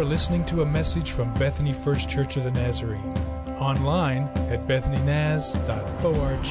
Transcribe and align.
are 0.00 0.04
listening 0.04 0.42
to 0.46 0.62
a 0.62 0.66
message 0.66 1.10
from 1.10 1.34
Bethany 1.34 1.74
First 1.74 2.08
Church 2.08 2.38
of 2.38 2.44
the 2.44 2.50
Nazarene. 2.52 3.12
Online 3.58 4.22
at 4.48 4.66
bethanynaz.org. 4.66 6.46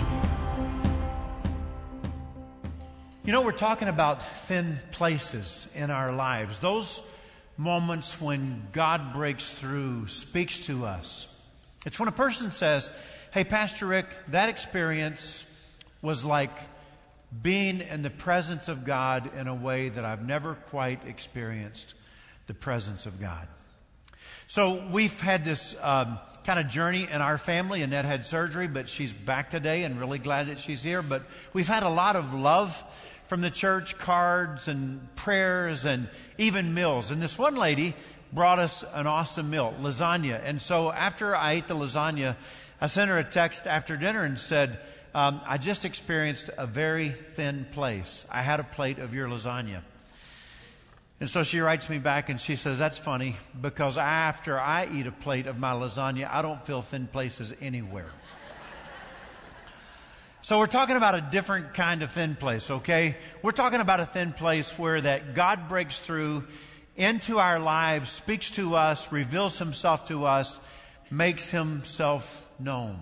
You 3.24 3.34
know, 3.34 3.42
we're 3.42 3.52
talking 3.52 3.88
about 3.88 4.22
thin 4.42 4.78
places 4.92 5.68
in 5.74 5.90
our 5.90 6.12
lives. 6.12 6.60
Those 6.60 7.02
moments 7.58 8.22
when 8.22 8.68
God 8.72 9.14
breaks 9.14 9.52
through, 9.52 10.10
speaks 10.10 10.60
to 10.68 10.86
us. 10.86 11.34
It's 11.88 12.00
when 12.00 12.08
a 12.08 12.12
person 12.12 12.52
says, 12.52 12.88
Hey, 13.32 13.46
Pastor 13.46 13.88
Rick, 13.88 14.06
that 14.28 14.50
experience 14.50 15.44
was 16.04 16.24
like 16.24 16.56
being 17.42 17.82
in 17.82 18.04
the 18.04 18.12
presence 18.12 18.68
of 18.68 18.86
God 18.86 19.36
in 19.36 19.48
a 19.48 19.56
way 19.56 19.90
that 19.90 20.06
I've 20.06 20.24
never 20.24 20.54
quite 20.54 21.08
experienced 21.08 21.96
the 22.50 22.54
presence 22.56 23.06
of 23.06 23.22
God. 23.22 23.48
So 24.48 24.84
we've 24.92 25.22
had 25.22 25.46
this 25.46 25.76
um, 25.82 26.18
kind 26.46 26.60
of 26.60 26.68
journey 26.68 27.08
in 27.10 27.22
our 27.22 27.38
family. 27.38 27.84
Annette 27.84 28.06
had 28.06 28.26
surgery, 28.26 28.68
but 28.68 28.90
she's 28.90 29.14
back 29.14 29.52
today 29.52 29.84
and 29.84 30.00
really 30.00 30.18
glad 30.18 30.48
that 30.48 30.60
she's 30.60 30.82
here. 30.82 31.04
But 31.04 31.22
we've 31.54 31.68
had 31.68 31.84
a 31.84 31.90
lot 31.90 32.16
of 32.16 32.34
love 32.34 32.84
from 33.28 33.42
the 33.42 33.52
church, 33.52 34.00
cards 34.00 34.68
and 34.68 35.16
prayers 35.16 35.86
and 35.86 36.10
even 36.40 36.74
meals. 36.74 37.12
And 37.12 37.22
this 37.22 37.38
one 37.38 37.56
lady 37.56 37.94
brought 38.34 38.58
us 38.58 38.84
an 38.94 39.06
awesome 39.06 39.52
meal, 39.52 39.76
lasagna. 39.80 40.42
And 40.44 40.60
so 40.60 40.92
after 40.92 41.36
I 41.36 41.52
ate 41.52 41.68
the 41.68 41.76
lasagna, 41.76 42.36
I 42.82 42.88
sent 42.88 43.12
her 43.12 43.20
a 43.20 43.24
text 43.24 43.68
after 43.68 43.96
dinner 43.96 44.24
and 44.24 44.40
said, 44.40 44.80
um, 45.14 45.40
I 45.46 45.60
just 45.60 45.86
experienced 45.86 46.50
a 46.58 46.66
very 46.66 47.12
thin 47.12 47.68
place. 47.74 48.26
I 48.32 48.42
had 48.42 48.60
a 48.60 48.64
plate 48.64 48.98
of 48.98 49.14
your 49.14 49.28
lasagna. 49.28 49.82
And 51.20 51.30
so 51.30 51.44
she 51.44 51.60
writes 51.60 51.90
me 51.90 51.98
back 51.98 52.30
and 52.30 52.40
she 52.40 52.56
says, 52.56 52.78
That's 52.78 52.98
funny 52.98 53.36
because 53.60 53.98
after 53.98 54.60
I 54.60 54.88
eat 54.92 55.06
a 55.06 55.12
plate 55.12 55.48
of 55.48 55.60
my 55.60 55.74
lasagna, 55.74 56.30
I 56.32 56.42
don't 56.42 56.66
feel 56.66 56.82
thin 56.82 57.08
places 57.08 57.54
anywhere. 57.62 58.12
So 60.42 60.58
we're 60.58 60.68
talking 60.68 60.96
about 60.96 61.16
a 61.16 61.22
different 61.22 61.74
kind 61.74 62.02
of 62.02 62.12
thin 62.12 62.36
place, 62.36 62.72
okay? 62.72 63.18
We're 63.42 63.52
talking 63.52 63.82
about 63.82 64.00
a 64.00 64.06
thin 64.06 64.32
place 64.32 64.72
where 64.80 65.02
that 65.02 65.36
God 65.36 65.68
breaks 65.68 66.00
through 66.00 66.46
into 66.96 67.40
our 67.40 67.60
lives, 67.60 68.10
speaks 68.10 68.52
to 68.52 68.76
us, 68.76 69.12
reveals 69.12 69.60
himself 69.60 70.08
to 70.08 70.26
us, 70.26 70.62
makes 71.12 71.52
himself 71.52 72.48
known. 72.58 73.00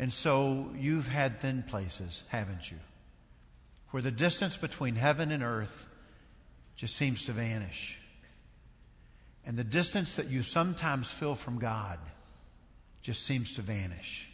And 0.00 0.12
so 0.12 0.68
you've 0.76 1.06
had 1.06 1.40
thin 1.40 1.62
places, 1.62 2.24
haven't 2.28 2.72
you? 2.72 2.78
Where 3.92 4.02
the 4.02 4.10
distance 4.10 4.56
between 4.56 4.96
heaven 4.96 5.30
and 5.30 5.44
earth 5.44 5.86
just 6.76 6.94
seems 6.94 7.24
to 7.26 7.32
vanish. 7.32 7.98
And 9.44 9.56
the 9.56 9.64
distance 9.64 10.16
that 10.16 10.28
you 10.28 10.42
sometimes 10.42 11.10
feel 11.10 11.34
from 11.34 11.58
God 11.58 11.98
just 13.02 13.24
seems 13.24 13.54
to 13.54 13.62
vanish 13.62 14.28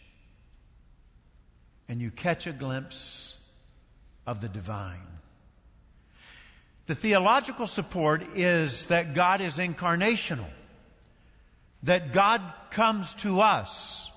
and 1.92 2.00
you 2.00 2.10
catch 2.10 2.46
a 2.46 2.52
glimpse 2.52 3.36
of 4.26 4.40
the 4.40 4.48
divine. 4.48 5.06
The 6.86 6.94
theological 6.94 7.66
support 7.66 8.22
is 8.34 8.86
that 8.86 9.14
God 9.14 9.42
is 9.42 9.58
incarnational, 9.58 10.48
that 11.82 12.14
God 12.14 12.40
comes 12.70 13.14
to 13.16 13.42
us, 13.42 14.10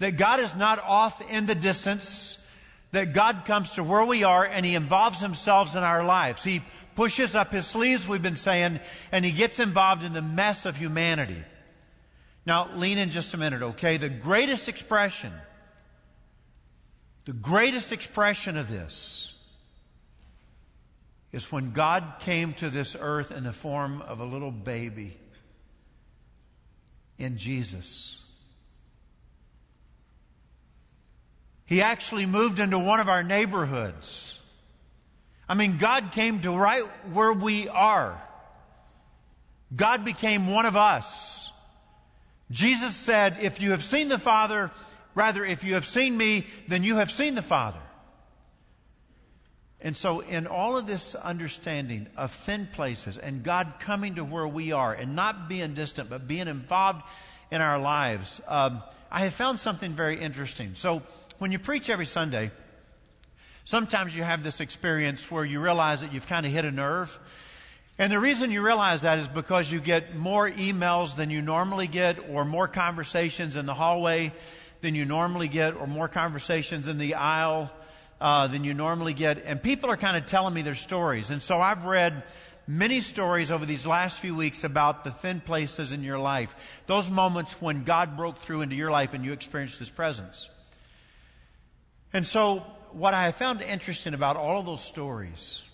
that 0.00 0.18
God 0.18 0.40
is 0.40 0.54
not 0.54 0.78
off 0.80 1.22
in 1.30 1.46
the 1.46 1.54
distance, 1.54 2.36
that 2.92 3.14
God 3.14 3.44
comes 3.46 3.72
to 3.72 3.82
where 3.82 4.04
we 4.04 4.22
are 4.22 4.44
and 4.44 4.66
He 4.66 4.74
involves 4.74 5.20
Himself 5.20 5.74
in 5.74 5.82
our 5.82 6.04
lives. 6.04 6.44
He 6.44 6.62
pushes 6.98 7.36
up 7.36 7.52
His 7.52 7.64
sleeves, 7.64 8.08
we've 8.08 8.20
been 8.20 8.34
saying, 8.34 8.80
and 9.12 9.24
He 9.24 9.30
gets 9.30 9.60
involved 9.60 10.02
in 10.02 10.12
the 10.12 10.20
mess 10.20 10.66
of 10.66 10.76
humanity. 10.76 11.40
Now, 12.44 12.70
lean 12.74 12.98
in 12.98 13.10
just 13.10 13.34
a 13.34 13.36
minute, 13.36 13.62
okay? 13.62 13.98
The 13.98 14.08
greatest 14.08 14.68
expression 14.68 15.32
the 17.24 17.34
greatest 17.34 17.92
expression 17.92 18.56
of 18.56 18.70
this 18.70 19.38
is 21.30 21.52
when 21.52 21.72
God 21.72 22.14
came 22.20 22.54
to 22.54 22.70
this 22.70 22.96
earth 22.98 23.30
in 23.30 23.44
the 23.44 23.52
form 23.52 24.00
of 24.00 24.20
a 24.20 24.24
little 24.24 24.50
baby 24.50 25.14
in 27.18 27.36
Jesus. 27.36 28.24
He 31.66 31.82
actually 31.82 32.24
moved 32.24 32.60
into 32.60 32.78
one 32.78 32.98
of 32.98 33.10
our 33.10 33.22
neighborhoods. 33.22 34.37
I 35.48 35.54
mean, 35.54 35.78
God 35.78 36.12
came 36.12 36.40
to 36.40 36.52
right 36.52 36.84
where 37.12 37.32
we 37.32 37.68
are. 37.68 38.20
God 39.74 40.04
became 40.04 40.46
one 40.46 40.66
of 40.66 40.76
us. 40.76 41.50
Jesus 42.50 42.94
said, 42.96 43.38
If 43.40 43.60
you 43.60 43.70
have 43.72 43.84
seen 43.84 44.08
the 44.08 44.18
Father, 44.18 44.70
Rather, 45.18 45.44
if 45.44 45.64
you 45.64 45.74
have 45.74 45.84
seen 45.84 46.16
me, 46.16 46.46
then 46.68 46.84
you 46.84 46.94
have 46.98 47.10
seen 47.10 47.34
the 47.34 47.42
Father. 47.42 47.80
And 49.80 49.96
so, 49.96 50.20
in 50.20 50.46
all 50.46 50.76
of 50.76 50.86
this 50.86 51.16
understanding 51.16 52.06
of 52.16 52.30
thin 52.30 52.68
places 52.72 53.18
and 53.18 53.42
God 53.42 53.74
coming 53.80 54.14
to 54.14 54.22
where 54.22 54.46
we 54.46 54.70
are 54.70 54.94
and 54.94 55.16
not 55.16 55.48
being 55.48 55.74
distant, 55.74 56.08
but 56.08 56.28
being 56.28 56.46
involved 56.46 57.02
in 57.50 57.60
our 57.60 57.80
lives, 57.80 58.40
um, 58.46 58.80
I 59.10 59.20
have 59.20 59.34
found 59.34 59.58
something 59.58 59.90
very 59.90 60.20
interesting. 60.20 60.76
So, 60.76 61.02
when 61.38 61.50
you 61.50 61.58
preach 61.58 61.90
every 61.90 62.06
Sunday, 62.06 62.52
sometimes 63.68 64.16
you 64.16 64.22
have 64.22 64.42
this 64.42 64.60
experience 64.60 65.30
where 65.30 65.44
you 65.44 65.60
realize 65.60 66.00
that 66.00 66.14
you've 66.14 66.26
kind 66.26 66.46
of 66.46 66.52
hit 66.52 66.64
a 66.64 66.70
nerve. 66.70 67.20
And 67.98 68.10
the 68.10 68.18
reason 68.18 68.50
you 68.50 68.64
realize 68.64 69.02
that 69.02 69.18
is 69.18 69.28
because 69.28 69.70
you 69.70 69.78
get 69.78 70.16
more 70.16 70.48
emails 70.48 71.16
than 71.16 71.28
you 71.28 71.42
normally 71.42 71.86
get 71.86 72.30
or 72.30 72.46
more 72.46 72.66
conversations 72.66 73.56
in 73.56 73.66
the 73.66 73.74
hallway 73.74 74.32
than 74.80 74.94
you 74.94 75.04
normally 75.04 75.48
get, 75.48 75.76
or 75.76 75.86
more 75.86 76.08
conversations 76.08 76.88
in 76.88 76.96
the 76.96 77.14
aisle 77.16 77.70
uh, 78.22 78.46
than 78.46 78.64
you 78.64 78.72
normally 78.72 79.12
get. 79.12 79.44
And 79.44 79.62
people 79.62 79.90
are 79.90 79.98
kind 79.98 80.16
of 80.16 80.24
telling 80.24 80.54
me 80.54 80.62
their 80.62 80.74
stories. 80.74 81.28
And 81.28 81.42
so 81.42 81.60
I've 81.60 81.84
read 81.84 82.22
many 82.66 83.00
stories 83.00 83.50
over 83.50 83.66
these 83.66 83.86
last 83.86 84.18
few 84.18 84.34
weeks 84.34 84.64
about 84.64 85.04
the 85.04 85.10
thin 85.10 85.40
places 85.40 85.92
in 85.92 86.02
your 86.02 86.18
life, 86.18 86.56
those 86.86 87.10
moments 87.10 87.60
when 87.60 87.84
God 87.84 88.16
broke 88.16 88.38
through 88.38 88.62
into 88.62 88.76
your 88.76 88.90
life 88.90 89.12
and 89.12 89.26
you 89.26 89.34
experienced 89.34 89.78
His 89.78 89.90
presence. 89.90 90.48
And 92.14 92.26
so, 92.26 92.64
what 92.94 93.14
I 93.14 93.24
have 93.24 93.36
found 93.36 93.62
interesting 93.62 94.14
about 94.14 94.36
all 94.36 94.58
of 94.58 94.66
those 94.66 94.82
stories 94.82 95.64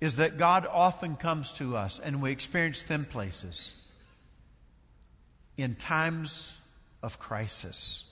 is 0.00 0.16
that 0.16 0.36
God 0.36 0.66
often 0.66 1.14
comes 1.14 1.52
to 1.54 1.76
us 1.76 2.00
and 2.00 2.20
we 2.20 2.32
experience 2.32 2.82
thin 2.82 3.04
places 3.04 3.76
in 5.56 5.76
times 5.76 6.54
of 7.02 7.18
crisis. 7.18 8.10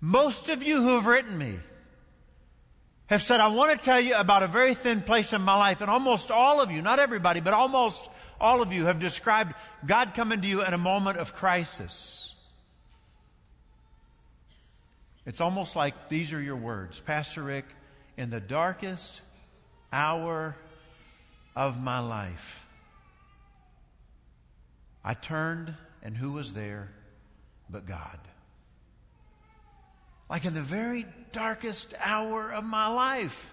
Most 0.00 0.48
of 0.48 0.62
you 0.62 0.82
who 0.82 0.96
have 0.96 1.06
written 1.06 1.38
me 1.38 1.58
have 3.06 3.22
said, 3.22 3.40
I 3.40 3.48
want 3.48 3.72
to 3.72 3.82
tell 3.82 4.00
you 4.00 4.14
about 4.14 4.42
a 4.42 4.46
very 4.46 4.74
thin 4.74 5.00
place 5.00 5.32
in 5.32 5.40
my 5.40 5.56
life. 5.56 5.80
And 5.80 5.90
almost 5.90 6.30
all 6.30 6.60
of 6.60 6.70
you, 6.70 6.82
not 6.82 6.98
everybody, 6.98 7.40
but 7.40 7.54
almost 7.54 8.10
all 8.40 8.62
of 8.62 8.72
you 8.72 8.86
have 8.86 8.98
described 8.98 9.54
God 9.86 10.14
coming 10.14 10.40
to 10.40 10.46
you 10.46 10.64
in 10.64 10.74
a 10.74 10.78
moment 10.78 11.18
of 11.18 11.32
crisis. 11.32 12.31
It's 15.24 15.40
almost 15.40 15.76
like 15.76 16.08
these 16.08 16.32
are 16.32 16.40
your 16.40 16.56
words. 16.56 16.98
Pastor 16.98 17.42
Rick, 17.42 17.64
in 18.16 18.30
the 18.30 18.40
darkest 18.40 19.22
hour 19.92 20.56
of 21.54 21.80
my 21.80 22.00
life, 22.00 22.66
I 25.04 25.14
turned, 25.14 25.74
and 26.02 26.16
who 26.16 26.32
was 26.32 26.52
there 26.52 26.90
but 27.70 27.86
God? 27.86 28.18
Like 30.28 30.44
in 30.44 30.54
the 30.54 30.62
very 30.62 31.06
darkest 31.32 31.94
hour 32.02 32.50
of 32.50 32.64
my 32.64 32.88
life, 32.88 33.52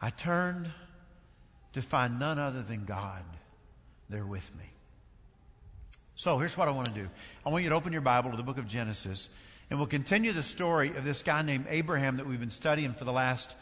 I 0.00 0.10
turned 0.10 0.70
to 1.72 1.82
find 1.82 2.18
none 2.18 2.38
other 2.38 2.62
than 2.62 2.84
God 2.84 3.24
there 4.08 4.24
with 4.24 4.54
me. 4.56 4.64
So 6.14 6.38
here's 6.38 6.56
what 6.56 6.68
I 6.68 6.72
want 6.72 6.88
to 6.88 6.94
do. 6.94 7.08
I 7.46 7.50
want 7.50 7.62
you 7.62 7.70
to 7.70 7.76
open 7.76 7.92
your 7.92 8.02
Bible 8.02 8.30
to 8.32 8.36
the 8.36 8.42
book 8.42 8.58
of 8.58 8.66
Genesis, 8.66 9.28
and 9.70 9.78
we'll 9.78 9.86
continue 9.86 10.32
the 10.32 10.42
story 10.42 10.88
of 10.88 11.04
this 11.04 11.22
guy 11.22 11.42
named 11.42 11.66
Abraham 11.68 12.16
that 12.16 12.26
we've 12.26 12.40
been 12.40 12.50
studying 12.50 12.94
for 12.94 13.04
the 13.04 13.12
last 13.12 13.54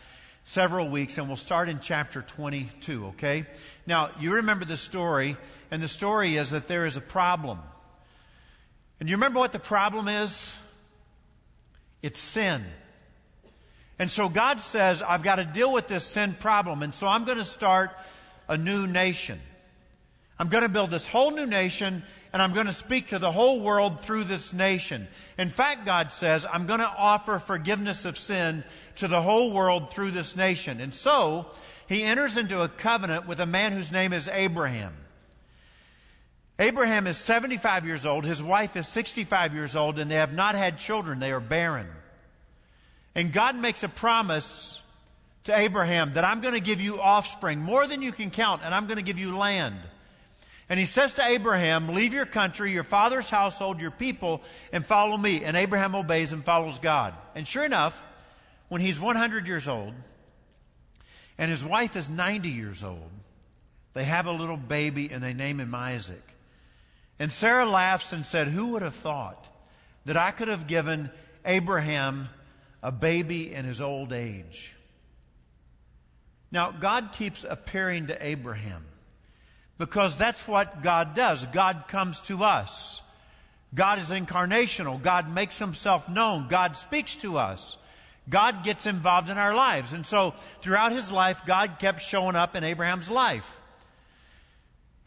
several 0.45 0.89
weeks, 0.89 1.19
and 1.19 1.27
we'll 1.27 1.37
start 1.37 1.69
in 1.69 1.81
chapter 1.81 2.23
22, 2.23 3.07
okay? 3.07 3.45
Now, 3.87 4.11
you 4.21 4.35
remember 4.35 4.65
the 4.65 4.77
story, 4.77 5.37
and 5.73 5.83
the 5.83 5.89
story 5.89 6.37
is 6.37 6.51
that 6.51 6.69
there 6.69 6.87
is 6.87 6.97
a 6.97 7.01
problem. 7.01 7.59
And 9.01 9.09
you 9.09 9.17
remember 9.17 9.41
what 9.41 9.53
the 9.53 9.59
problem 9.59 10.07
is? 10.07 10.57
It's 12.01 12.21
sin. 12.21 12.65
And 13.99 14.09
so 14.09 14.29
God 14.29 14.61
says, 14.61 15.03
I've 15.03 15.25
got 15.25 15.37
to 15.37 15.45
deal 15.45 15.73
with 15.73 15.89
this 15.89 16.05
sin 16.05 16.37
problem, 16.39 16.85
and 16.85 16.95
so 16.95 17.09
I'm 17.09 17.25
going 17.25 17.39
to 17.39 17.45
start 17.45 17.91
a 18.49 18.57
new 18.57 18.87
nation. 18.87 19.41
I'm 20.39 20.49
going 20.49 20.65
to 20.65 20.69
build 20.69 20.91
this 20.91 21.07
whole 21.07 21.31
new 21.31 21.47
nation 21.47 22.03
and 22.33 22.43
I'm 22.43 22.53
going 22.53 22.67
to 22.67 22.73
speak 22.73 23.09
to 23.09 23.19
the 23.19 23.33
whole 23.33 23.61
world 23.61 24.03
through 24.03 24.25
this 24.25 24.53
nation. 24.53 25.09
In 25.39 25.49
fact, 25.49 25.87
God 25.87 26.13
says, 26.13 26.45
I'm 26.51 26.67
going 26.67 26.81
to 26.81 26.93
offer 26.99 27.39
forgiveness 27.39 28.05
of 28.05 28.19
sin 28.19 28.63
to 28.97 29.09
the 29.09 29.23
whole 29.23 29.53
world 29.53 29.91
through 29.91 30.11
this 30.11 30.37
nation. 30.37 30.81
And 30.81 30.95
so, 30.95 31.47
he 31.87 32.03
enters 32.03 32.37
into 32.37 32.63
a 32.63 32.69
covenant 32.69 33.27
with 33.27 33.41
a 33.41 33.47
man 33.47 33.73
whose 33.73 33.93
name 33.93 34.13
is 34.13 34.29
Abraham. 34.29 34.95
Abraham 36.59 37.07
is 37.07 37.17
75 37.17 37.87
years 37.87 38.07
old, 38.07 38.25
his 38.25 38.43
wife 38.43 38.77
is 38.77 38.89
65 38.89 39.55
years 39.55 39.77
old, 39.77 39.99
and 39.99 40.11
they 40.11 40.17
have 40.17 40.33
not 40.33 40.55
had 40.55 40.79
children. 40.79 41.19
They 41.19 41.33
are 41.33 41.41
barren. 41.41 41.87
And 43.15 43.33
God 43.33 43.57
makes 43.57 43.83
a 43.83 43.89
promise 43.89 44.83
to 45.45 45.57
Abraham 45.57 46.15
that 46.15 46.25
I'm 46.25 46.41
going 46.41 46.55
to 46.55 46.61
give 46.61 46.81
you 46.81 47.01
offspring, 47.01 47.61
more 47.61 47.87
than 47.87 48.03
you 48.03 48.11
can 48.11 48.31
count, 48.31 48.63
and 48.65 48.75
I'm 48.75 48.87
going 48.87 48.97
to 48.97 49.03
give 49.03 49.19
you 49.19 49.37
land. 49.37 49.77
And 50.69 50.81
he 50.81 50.87
says 50.87 51.15
to 51.15 51.25
Abraham, 51.25 51.91
Leave 51.91 52.13
your 52.13 52.27
country, 52.27 52.73
your 52.73 52.83
father's 52.83 53.31
household, 53.31 53.81
your 53.81 53.93
people, 53.93 54.43
and 54.73 54.85
follow 54.85 55.17
me. 55.17 55.45
And 55.45 55.57
Abraham 55.57 55.95
obeys 55.95 56.33
and 56.33 56.45
follows 56.45 56.79
God. 56.79 57.15
And 57.35 57.47
sure 57.47 57.65
enough, 57.65 58.03
when 58.69 58.81
he's 58.81 58.99
100 58.99 59.47
years 59.47 59.69
old 59.69 59.95
and 61.39 61.51
his 61.51 61.65
wife 61.65 61.95
is 61.95 62.11
90 62.11 62.49
years 62.49 62.83
old, 62.83 63.11
they 63.93 64.05
have 64.05 64.27
a 64.27 64.33
little 64.33 64.57
baby 64.57 65.11
and 65.11 65.23
they 65.23 65.35
name 65.35 65.61
him 65.61 65.75
Isaac. 65.75 66.23
And 67.19 67.31
Sarah 67.31 67.69
laughs 67.69 68.13
and 68.13 68.27
said, 68.27 68.49
Who 68.49 68.69
would 68.69 68.83
have 68.83 68.95
thought 68.95 69.49
that 70.05 70.17
I 70.17 70.33
could 70.33 70.49
have 70.49 70.67
given 70.67 71.11
Abraham 71.45 72.29
a 72.83 72.93
baby 72.93 73.55
in 73.55 73.65
his 73.65 73.81
old 73.81 74.13
age? 74.13 74.75
Now, 76.51 76.73
God 76.73 77.13
keeps 77.13 77.45
appearing 77.45 78.09
to 78.09 78.27
Abraham. 78.27 78.85
Because 79.79 80.17
that's 80.17 80.47
what 80.49 80.83
God 80.83 81.15
does. 81.15 81.45
God 81.47 81.85
comes 81.89 82.21
to 82.23 82.45
us. 82.45 83.03
God 83.75 83.99
is 83.99 84.11
incarnational. 84.11 85.03
God 85.03 85.33
makes 85.33 85.59
himself 85.59 86.09
known. 86.09 86.49
God 86.49 86.77
speaks 86.77 87.17
to 87.17 87.37
us. 87.37 87.77
God 88.29 88.65
gets 88.65 88.87
involved 88.87 89.29
in 89.29 89.39
our 89.39 89.55
lives. 89.55 89.93
And 89.93 90.05
so 90.05 90.35
throughout 90.63 90.93
his 90.93 91.13
life, 91.13 91.43
God 91.47 91.79
kept 91.79 92.01
showing 92.01 92.37
up 92.37 92.57
in 92.57 92.65
Abraham's 92.65 93.11
life. 93.11 93.61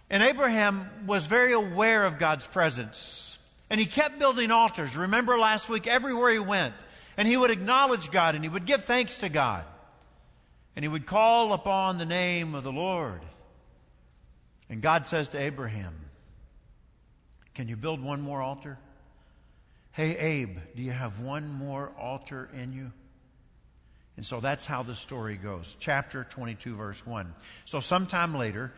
And 0.10 0.24
Abraham 0.24 0.90
was 1.06 1.26
very 1.26 1.54
aware 1.54 2.06
of 2.06 2.18
God's 2.18 2.46
presence. 2.46 3.38
And 3.70 3.80
he 3.80 3.86
kept 3.86 4.20
building 4.20 4.52
altars. 4.52 4.96
Remember 4.96 5.38
last 5.38 5.70
week, 5.70 5.86
everywhere 5.86 6.32
he 6.32 6.40
went. 6.40 6.74
And 7.18 7.28
he 7.28 7.38
would 7.38 7.52
acknowledge 7.52 8.12
God 8.12 8.36
and 8.36 8.44
he 8.44 8.50
would 8.50 8.66
give 8.66 8.86
thanks 8.86 9.18
to 9.18 9.30
God. 9.30 9.66
And 10.76 10.84
he 10.84 10.88
would 10.88 11.06
call 11.06 11.54
upon 11.54 11.98
the 11.98 12.06
name 12.06 12.56
of 12.56 12.64
the 12.64 12.72
Lord. 12.72 13.22
And 14.70 14.82
God 14.82 15.08
says 15.08 15.30
to 15.30 15.40
Abraham, 15.40 15.96
Can 17.56 17.68
you 17.68 17.76
build 17.76 18.02
one 18.02 18.22
more 18.22 18.42
altar? 18.42 18.78
Hey, 19.92 20.16
Abe, 20.18 20.58
do 20.76 20.82
you 20.84 20.92
have 20.92 21.20
one 21.20 21.52
more 21.52 21.92
altar 22.00 22.50
in 22.54 22.74
you? 22.74 22.92
And 24.16 24.26
so 24.26 24.40
that's 24.40 24.66
how 24.66 24.84
the 24.84 24.96
story 24.96 25.38
goes. 25.38 25.76
Chapter 25.80 26.24
22, 26.24 26.76
verse 26.76 27.06
1. 27.06 27.34
So 27.66 27.80
sometime 27.80 28.36
later, 28.36 28.74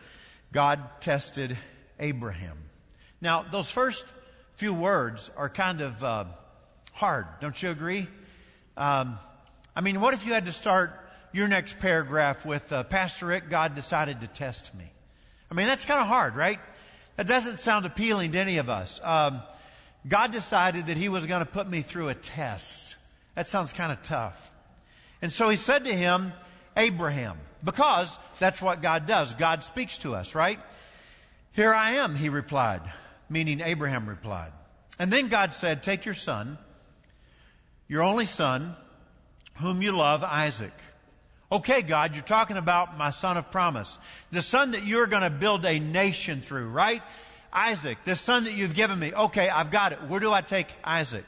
God 0.52 0.80
tested 1.00 1.58
Abraham. 1.98 2.56
Now, 3.20 3.42
those 3.42 3.70
first 3.70 4.04
few 4.54 4.72
words 4.72 5.30
are 5.36 5.48
kind 5.48 5.80
of 5.80 6.02
uh, 6.04 6.24
hard, 6.92 7.26
don't 7.40 7.60
you 7.60 7.70
agree? 7.70 8.06
Um, 8.76 9.18
I 9.74 9.80
mean, 9.80 10.00
what 10.00 10.14
if 10.14 10.24
you 10.24 10.32
had 10.32 10.46
to 10.46 10.52
start 10.52 10.92
your 11.32 11.48
next 11.48 11.80
paragraph 11.80 12.46
with, 12.46 12.72
uh, 12.72 12.84
Pastor 12.84 13.26
Rick, 13.26 13.50
God 13.50 13.74
decided 13.74 14.20
to 14.20 14.28
test 14.28 14.74
me? 14.74 14.91
I 15.52 15.54
mean, 15.54 15.66
that's 15.66 15.84
kind 15.84 16.00
of 16.00 16.06
hard, 16.06 16.34
right? 16.34 16.58
That 17.16 17.26
doesn't 17.26 17.60
sound 17.60 17.84
appealing 17.84 18.32
to 18.32 18.38
any 18.38 18.56
of 18.56 18.70
us. 18.70 19.02
Um, 19.04 19.42
God 20.08 20.32
decided 20.32 20.86
that 20.86 20.96
He 20.96 21.10
was 21.10 21.26
going 21.26 21.44
to 21.44 21.50
put 21.50 21.68
me 21.68 21.82
through 21.82 22.08
a 22.08 22.14
test. 22.14 22.96
That 23.34 23.46
sounds 23.46 23.74
kind 23.74 23.92
of 23.92 24.02
tough. 24.02 24.50
And 25.20 25.30
so 25.30 25.50
He 25.50 25.56
said 25.56 25.84
to 25.84 25.94
him, 25.94 26.32
Abraham, 26.74 27.36
because 27.62 28.18
that's 28.38 28.62
what 28.62 28.80
God 28.80 29.04
does. 29.04 29.34
God 29.34 29.62
speaks 29.62 29.98
to 29.98 30.14
us, 30.14 30.34
right? 30.34 30.58
Here 31.52 31.74
I 31.74 31.96
am, 31.96 32.14
he 32.14 32.30
replied, 32.30 32.80
meaning 33.28 33.60
Abraham 33.60 34.08
replied. 34.08 34.52
And 34.98 35.12
then 35.12 35.28
God 35.28 35.52
said, 35.52 35.82
Take 35.82 36.06
your 36.06 36.14
son, 36.14 36.56
your 37.88 38.02
only 38.02 38.24
son, 38.24 38.74
whom 39.56 39.82
you 39.82 39.92
love, 39.92 40.24
Isaac. 40.24 40.72
Okay, 41.52 41.82
God, 41.82 42.14
you're 42.14 42.24
talking 42.24 42.56
about 42.56 42.96
my 42.96 43.10
son 43.10 43.36
of 43.36 43.50
promise. 43.50 43.98
The 44.30 44.40
son 44.40 44.70
that 44.70 44.86
you're 44.86 45.06
going 45.06 45.22
to 45.22 45.28
build 45.28 45.66
a 45.66 45.78
nation 45.78 46.40
through, 46.40 46.68
right? 46.68 47.02
Isaac, 47.52 47.98
the 48.04 48.16
son 48.16 48.44
that 48.44 48.54
you've 48.54 48.72
given 48.72 48.98
me. 48.98 49.12
Okay, 49.12 49.50
I've 49.50 49.70
got 49.70 49.92
it. 49.92 50.02
Where 50.04 50.18
do 50.18 50.32
I 50.32 50.40
take 50.40 50.68
Isaac? 50.82 51.26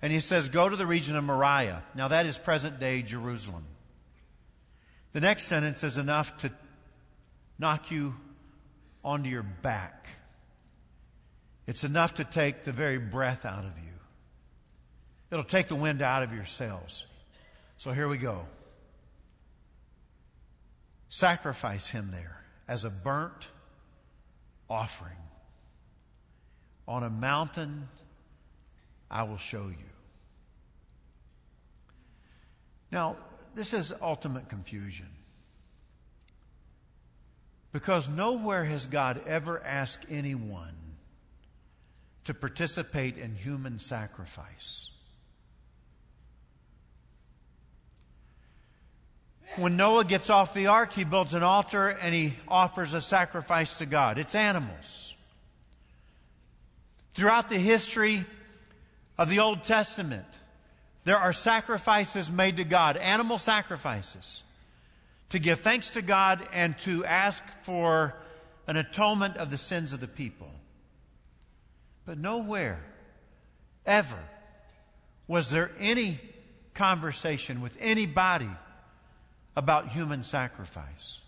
And 0.00 0.10
he 0.10 0.20
says, 0.20 0.48
go 0.48 0.66
to 0.66 0.76
the 0.76 0.86
region 0.86 1.14
of 1.16 1.24
Moriah. 1.24 1.82
Now 1.94 2.08
that 2.08 2.24
is 2.24 2.38
present 2.38 2.80
day 2.80 3.02
Jerusalem. 3.02 3.66
The 5.12 5.20
next 5.20 5.44
sentence 5.44 5.84
is 5.84 5.98
enough 5.98 6.34
to 6.38 6.50
knock 7.58 7.90
you 7.90 8.14
onto 9.04 9.28
your 9.28 9.42
back. 9.42 10.06
It's 11.66 11.84
enough 11.84 12.14
to 12.14 12.24
take 12.24 12.64
the 12.64 12.72
very 12.72 12.98
breath 12.98 13.44
out 13.44 13.64
of 13.64 13.76
you. 13.76 13.92
It'll 15.30 15.44
take 15.44 15.68
the 15.68 15.76
wind 15.76 16.00
out 16.00 16.22
of 16.22 16.32
your 16.32 16.46
sails. 16.46 17.04
So 17.76 17.92
here 17.92 18.08
we 18.08 18.16
go 18.16 18.46
sacrifice 21.14 21.90
him 21.90 22.10
there 22.10 22.42
as 22.66 22.84
a 22.84 22.90
burnt 22.90 23.46
offering. 24.68 25.12
On 26.88 27.04
a 27.04 27.08
mountain, 27.08 27.88
I 29.08 29.22
will 29.22 29.36
show 29.36 29.68
you. 29.68 29.90
Now, 32.90 33.16
this 33.54 33.72
is 33.72 33.92
ultimate 34.02 34.48
confusion. 34.48 35.06
Because 37.70 38.08
nowhere 38.08 38.64
has 38.64 38.86
God 38.86 39.22
ever 39.24 39.62
asked 39.62 40.06
anyone 40.10 40.74
to 42.24 42.34
participate 42.34 43.18
in 43.18 43.36
human 43.36 43.78
sacrifice. 43.78 44.90
When 49.56 49.76
Noah 49.76 50.04
gets 50.04 50.30
off 50.30 50.52
the 50.52 50.66
ark, 50.66 50.92
he 50.92 51.04
builds 51.04 51.32
an 51.32 51.44
altar 51.44 51.88
and 51.88 52.12
he 52.12 52.34
offers 52.48 52.92
a 52.92 53.00
sacrifice 53.00 53.76
to 53.76 53.86
God. 53.86 54.18
It's 54.18 54.34
animals. 54.34 55.14
Throughout 57.14 57.48
the 57.48 57.58
history 57.58 58.24
of 59.16 59.28
the 59.28 59.38
Old 59.38 59.62
Testament, 59.62 60.26
there 61.04 61.18
are 61.18 61.32
sacrifices 61.32 62.32
made 62.32 62.56
to 62.56 62.64
God, 62.64 62.96
animal 62.96 63.38
sacrifices, 63.38 64.42
to 65.28 65.38
give 65.38 65.60
thanks 65.60 65.90
to 65.90 66.02
God 66.02 66.44
and 66.52 66.76
to 66.78 67.04
ask 67.04 67.42
for 67.62 68.14
an 68.66 68.76
atonement 68.76 69.36
of 69.36 69.50
the 69.50 69.58
sins 69.58 69.92
of 69.92 70.00
the 70.00 70.08
people. 70.08 70.50
But 72.06 72.18
nowhere, 72.18 72.82
ever, 73.86 74.18
was 75.28 75.50
there 75.50 75.70
any 75.78 76.18
conversation 76.74 77.60
with 77.60 77.76
anybody 77.80 78.50
about 79.56 79.88
human 79.88 80.24
sacrifice. 80.24 81.20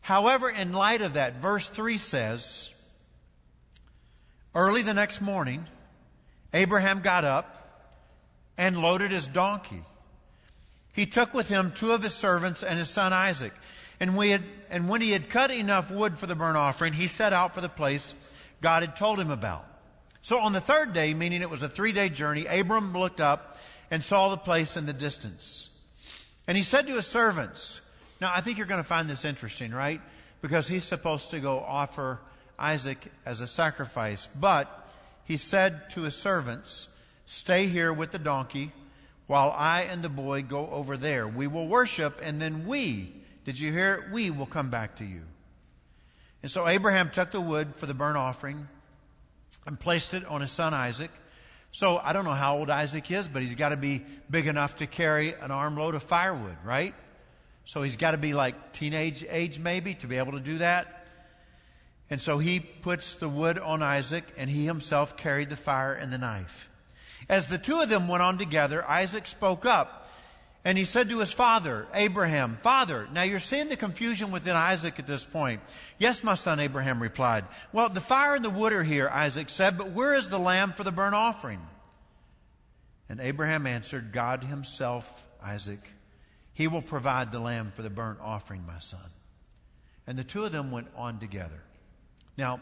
However, 0.00 0.50
in 0.50 0.72
light 0.72 1.00
of 1.00 1.14
that, 1.14 1.36
verse 1.36 1.68
3 1.68 1.96
says, 1.96 2.74
Early 4.54 4.82
the 4.82 4.94
next 4.94 5.20
morning, 5.20 5.66
Abraham 6.52 7.00
got 7.00 7.24
up 7.24 7.54
and 8.58 8.76
loaded 8.76 9.10
his 9.10 9.26
donkey. 9.26 9.82
He 10.92 11.06
took 11.06 11.34
with 11.34 11.48
him 11.48 11.72
two 11.74 11.92
of 11.92 12.02
his 12.02 12.14
servants 12.14 12.62
and 12.62 12.78
his 12.78 12.90
son 12.90 13.12
Isaac. 13.12 13.52
And, 13.98 14.10
had, 14.10 14.42
and 14.70 14.88
when 14.88 15.00
he 15.00 15.10
had 15.10 15.28
cut 15.28 15.50
enough 15.50 15.90
wood 15.90 16.18
for 16.18 16.26
the 16.26 16.34
burnt 16.34 16.56
offering, 16.56 16.92
he 16.92 17.08
set 17.08 17.32
out 17.32 17.54
for 17.54 17.60
the 17.60 17.68
place 17.68 18.14
God 18.60 18.82
had 18.82 18.96
told 18.96 19.18
him 19.18 19.30
about. 19.30 19.66
So 20.22 20.38
on 20.38 20.52
the 20.52 20.60
third 20.60 20.92
day, 20.92 21.14
meaning 21.14 21.42
it 21.42 21.50
was 21.50 21.62
a 21.62 21.68
three 21.68 21.92
day 21.92 22.08
journey, 22.08 22.46
Abram 22.46 22.92
looked 22.92 23.20
up 23.20 23.58
and 23.90 24.02
saw 24.02 24.28
the 24.28 24.36
place 24.36 24.76
in 24.76 24.86
the 24.86 24.92
distance. 24.92 25.68
And 26.46 26.56
he 26.56 26.62
said 26.62 26.86
to 26.86 26.94
his 26.94 27.06
servants, 27.06 27.80
now 28.20 28.32
I 28.34 28.40
think 28.40 28.58
you're 28.58 28.66
going 28.66 28.82
to 28.82 28.88
find 28.88 29.08
this 29.08 29.24
interesting, 29.24 29.72
right? 29.72 30.00
Because 30.40 30.68
he's 30.68 30.84
supposed 30.84 31.30
to 31.30 31.40
go 31.40 31.58
offer 31.60 32.20
Isaac 32.58 33.10
as 33.24 33.40
a 33.40 33.46
sacrifice. 33.46 34.28
But 34.38 34.88
he 35.24 35.36
said 35.36 35.90
to 35.90 36.02
his 36.02 36.14
servants, 36.14 36.88
Stay 37.26 37.66
here 37.66 37.92
with 37.92 38.10
the 38.12 38.18
donkey 38.18 38.72
while 39.26 39.54
I 39.56 39.82
and 39.82 40.02
the 40.02 40.10
boy 40.10 40.42
go 40.42 40.68
over 40.70 40.96
there. 40.96 41.26
We 41.26 41.46
will 41.46 41.66
worship 41.66 42.20
and 42.22 42.40
then 42.40 42.66
we, 42.66 43.14
did 43.44 43.58
you 43.58 43.72
hear 43.72 43.94
it? 43.94 44.12
We 44.12 44.30
will 44.30 44.46
come 44.46 44.68
back 44.68 44.96
to 44.96 45.04
you. 45.04 45.22
And 46.42 46.50
so 46.50 46.68
Abraham 46.68 47.10
took 47.10 47.30
the 47.30 47.40
wood 47.40 47.74
for 47.74 47.86
the 47.86 47.94
burnt 47.94 48.18
offering 48.18 48.68
and 49.66 49.80
placed 49.80 50.12
it 50.12 50.26
on 50.26 50.42
his 50.42 50.52
son 50.52 50.74
Isaac. 50.74 51.10
So 51.74 51.98
I 51.98 52.12
don't 52.12 52.24
know 52.24 52.30
how 52.30 52.58
old 52.58 52.70
Isaac 52.70 53.10
is, 53.10 53.26
but 53.26 53.42
he's 53.42 53.56
got 53.56 53.70
to 53.70 53.76
be 53.76 54.04
big 54.30 54.46
enough 54.46 54.76
to 54.76 54.86
carry 54.86 55.34
an 55.34 55.50
armload 55.50 55.96
of 55.96 56.04
firewood, 56.04 56.56
right? 56.64 56.94
So 57.64 57.82
he's 57.82 57.96
got 57.96 58.12
to 58.12 58.16
be 58.16 58.32
like 58.32 58.72
teenage 58.72 59.26
age 59.28 59.58
maybe 59.58 59.94
to 59.94 60.06
be 60.06 60.18
able 60.18 60.32
to 60.32 60.40
do 60.40 60.58
that. 60.58 61.04
And 62.08 62.20
so 62.20 62.38
he 62.38 62.60
puts 62.60 63.16
the 63.16 63.28
wood 63.28 63.58
on 63.58 63.82
Isaac 63.82 64.22
and 64.36 64.48
he 64.48 64.64
himself 64.66 65.16
carried 65.16 65.50
the 65.50 65.56
fire 65.56 65.92
and 65.92 66.12
the 66.12 66.18
knife. 66.18 66.70
As 67.28 67.48
the 67.48 67.58
two 67.58 67.80
of 67.80 67.88
them 67.88 68.06
went 68.06 68.22
on 68.22 68.38
together, 68.38 68.88
Isaac 68.88 69.26
spoke 69.26 69.66
up 69.66 70.03
and 70.64 70.78
he 70.78 70.84
said 70.84 71.10
to 71.10 71.18
his 71.18 71.32
father, 71.32 71.86
Abraham, 71.92 72.58
Father, 72.62 73.06
now 73.12 73.22
you're 73.22 73.38
seeing 73.38 73.68
the 73.68 73.76
confusion 73.76 74.30
within 74.30 74.56
Isaac 74.56 74.98
at 74.98 75.06
this 75.06 75.24
point. 75.24 75.60
Yes, 75.98 76.24
my 76.24 76.34
son, 76.34 76.58
Abraham 76.58 77.02
replied. 77.02 77.44
Well, 77.72 77.90
the 77.90 78.00
fire 78.00 78.34
and 78.34 78.44
the 78.44 78.50
wood 78.50 78.72
are 78.72 78.82
here, 78.82 79.08
Isaac 79.08 79.50
said, 79.50 79.76
but 79.76 79.90
where 79.90 80.14
is 80.14 80.30
the 80.30 80.38
lamb 80.38 80.72
for 80.72 80.82
the 80.82 80.92
burnt 80.92 81.14
offering? 81.14 81.60
And 83.10 83.20
Abraham 83.20 83.66
answered, 83.66 84.12
God 84.12 84.42
himself, 84.44 85.26
Isaac, 85.42 85.80
he 86.54 86.66
will 86.66 86.82
provide 86.82 87.30
the 87.30 87.40
lamb 87.40 87.70
for 87.74 87.82
the 87.82 87.90
burnt 87.90 88.20
offering, 88.22 88.64
my 88.66 88.78
son. 88.78 89.00
And 90.06 90.18
the 90.18 90.24
two 90.24 90.44
of 90.44 90.52
them 90.52 90.70
went 90.70 90.88
on 90.96 91.18
together. 91.18 91.60
Now, 92.38 92.60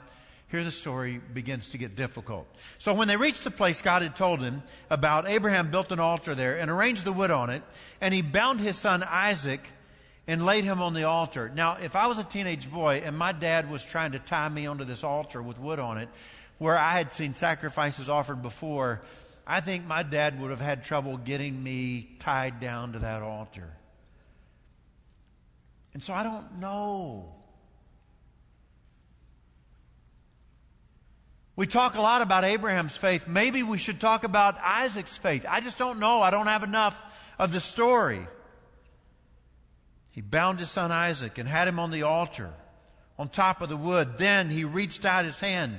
here 0.52 0.62
the 0.62 0.71
story 0.71 1.18
begins 1.32 1.71
to 1.71 1.78
get 1.78 1.97
difficult. 1.97 2.47
So 2.76 2.92
when 2.92 3.09
they 3.09 3.16
reached 3.16 3.42
the 3.42 3.50
place 3.50 3.80
God 3.80 4.02
had 4.02 4.14
told 4.14 4.42
him 4.42 4.62
about, 4.90 5.26
Abraham 5.26 5.71
built 5.71 5.90
an 5.92 5.99
altar 5.99 6.35
there 6.35 6.59
and 6.59 6.71
arranged 6.71 7.04
the 7.04 7.12
wood 7.12 7.30
on 7.30 7.49
it, 7.49 7.62
and 8.02 8.12
he 8.12 8.21
bound 8.21 8.61
his 8.61 8.76
son 8.76 9.02
Isaac 9.02 9.66
and 10.26 10.44
laid 10.44 10.64
him 10.64 10.82
on 10.82 10.92
the 10.92 11.04
altar. 11.04 11.50
Now, 11.52 11.78
if 11.82 11.97
I 11.97 12.06
was 12.06 12.18
a 12.18 12.25
teenage 12.25 12.71
boy 12.71 13.02
and 13.04 13.16
my 13.16 13.32
dad 13.32 13.71
was 13.71 13.82
trying 13.82 14.12
to 14.12 14.18
tie 14.18 14.50
me 14.50 14.66
onto 14.66 14.85
this 14.85 15.02
altar 15.02 15.42
with 15.42 15.59
wood 15.59 15.78
on 15.78 15.97
it, 15.97 16.11
where 16.59 16.78
I 16.78 16.92
had 16.92 17.12
seen 17.12 17.32
sacrifices 17.32 18.11
offered 18.11 18.42
before, 18.42 19.00
I 19.47 19.61
think 19.61 19.87
my 19.87 20.02
dad 20.02 20.38
would 20.38 20.50
have 20.50 20.61
had 20.61 20.85
trouble 20.85 21.16
getting 21.16 21.62
me 21.62 22.11
tied 22.18 22.61
down 22.61 22.92
to 22.92 22.99
that 22.99 23.23
altar. 23.23 23.73
And 25.94 26.02
so 26.02 26.12
I 26.12 26.23
don't 26.23 26.61
know. 26.61 27.41
We 31.54 31.66
talk 31.66 31.97
a 31.97 32.00
lot 32.00 32.23
about 32.23 32.44
Abraham's 32.44 32.97
faith. 32.97 33.28
Maybe 33.28 33.62
we 33.62 33.76
should 33.76 34.00
talk 34.00 34.25
about 34.25 34.59
Isaac's 34.62 35.16
faith. 35.16 35.44
I 35.49 35.61
just 35.61 35.78
don't 35.78 35.99
know. 35.99 36.23
I 36.23 36.30
don't 36.30 36.47
have 36.47 36.62
enough 36.62 37.02
of 37.38 37.52
the 37.52 37.61
story. 37.61 38.26
He 40.11 40.23
bound 40.23 40.61
his 40.61 40.71
son 40.71 40.92
Isaac 40.92 41.38
and 41.38 41.49
had 41.49 41.68
him 41.68 41.78
on 41.78 41.90
the 41.90 42.04
altar 42.04 42.50
on 43.18 43.28
top 43.28 43.61
of 43.61 43.68
the 43.68 43.76
wood. 43.76 44.16
Then 44.16 44.49
he 44.49 44.64
reached 44.64 45.04
out 45.04 45.25
his 45.25 45.38
hand 45.40 45.78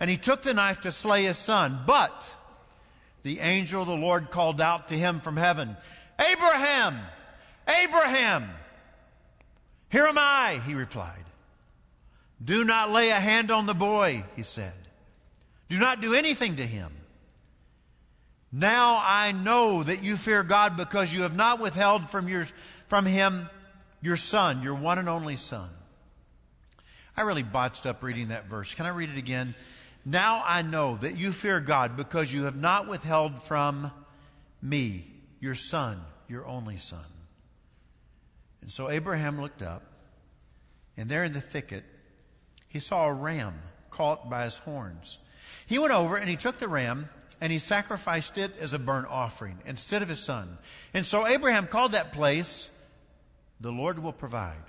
and 0.00 0.10
he 0.10 0.16
took 0.16 0.42
the 0.42 0.54
knife 0.54 0.80
to 0.80 0.92
slay 0.92 1.24
his 1.24 1.38
son. 1.38 1.80
But 1.86 2.28
the 3.22 3.40
angel 3.40 3.82
of 3.82 3.88
the 3.88 3.94
Lord 3.94 4.30
called 4.30 4.60
out 4.60 4.88
to 4.88 4.98
him 4.98 5.20
from 5.20 5.36
heaven, 5.36 5.76
Abraham! 6.18 6.98
Abraham! 7.68 8.48
Here 9.90 10.06
am 10.06 10.18
I, 10.18 10.60
he 10.66 10.74
replied. 10.74 11.24
Do 12.44 12.64
not 12.64 12.90
lay 12.90 13.10
a 13.10 13.20
hand 13.20 13.52
on 13.52 13.66
the 13.66 13.74
boy, 13.74 14.24
he 14.34 14.42
said. 14.42 14.72
Do 15.72 15.78
not 15.78 16.02
do 16.02 16.12
anything 16.12 16.56
to 16.56 16.66
him. 16.66 16.92
Now 18.52 19.02
I 19.02 19.32
know 19.32 19.82
that 19.82 20.04
you 20.04 20.18
fear 20.18 20.42
God 20.42 20.76
because 20.76 21.10
you 21.10 21.22
have 21.22 21.34
not 21.34 21.60
withheld 21.60 22.10
from 22.10 22.28
your, 22.28 22.46
from 22.88 23.06
him 23.06 23.48
your 24.02 24.18
son, 24.18 24.62
your 24.62 24.74
one 24.74 24.98
and 24.98 25.08
only 25.08 25.36
son. 25.36 25.70
I 27.16 27.22
really 27.22 27.42
botched 27.42 27.86
up 27.86 28.02
reading 28.02 28.28
that 28.28 28.50
verse. 28.50 28.74
Can 28.74 28.84
I 28.84 28.90
read 28.90 29.08
it 29.08 29.16
again? 29.16 29.54
Now 30.04 30.44
I 30.46 30.60
know 30.60 30.98
that 30.98 31.16
you 31.16 31.32
fear 31.32 31.58
God 31.58 31.96
because 31.96 32.30
you 32.30 32.44
have 32.44 32.56
not 32.56 32.86
withheld 32.86 33.42
from 33.42 33.92
me 34.60 35.06
your 35.40 35.54
son, 35.54 36.02
your 36.28 36.46
only 36.46 36.76
son. 36.76 37.06
And 38.60 38.70
so 38.70 38.90
Abraham 38.90 39.40
looked 39.40 39.62
up, 39.62 39.84
and 40.98 41.08
there 41.08 41.24
in 41.24 41.32
the 41.32 41.40
thicket, 41.40 41.84
he 42.68 42.78
saw 42.78 43.06
a 43.06 43.14
ram 43.14 43.54
caught 43.90 44.28
by 44.28 44.44
his 44.44 44.58
horns. 44.58 45.16
He 45.72 45.78
went 45.78 45.94
over 45.94 46.16
and 46.18 46.28
he 46.28 46.36
took 46.36 46.58
the 46.58 46.68
ram 46.68 47.08
and 47.40 47.50
he 47.50 47.58
sacrificed 47.58 48.36
it 48.36 48.52
as 48.60 48.74
a 48.74 48.78
burnt 48.78 49.06
offering 49.08 49.56
instead 49.64 50.02
of 50.02 50.08
his 50.10 50.20
son. 50.20 50.58
And 50.92 51.06
so 51.06 51.26
Abraham 51.26 51.66
called 51.66 51.92
that 51.92 52.12
place, 52.12 52.70
the 53.58 53.72
Lord 53.72 53.98
will 53.98 54.12
provide. 54.12 54.62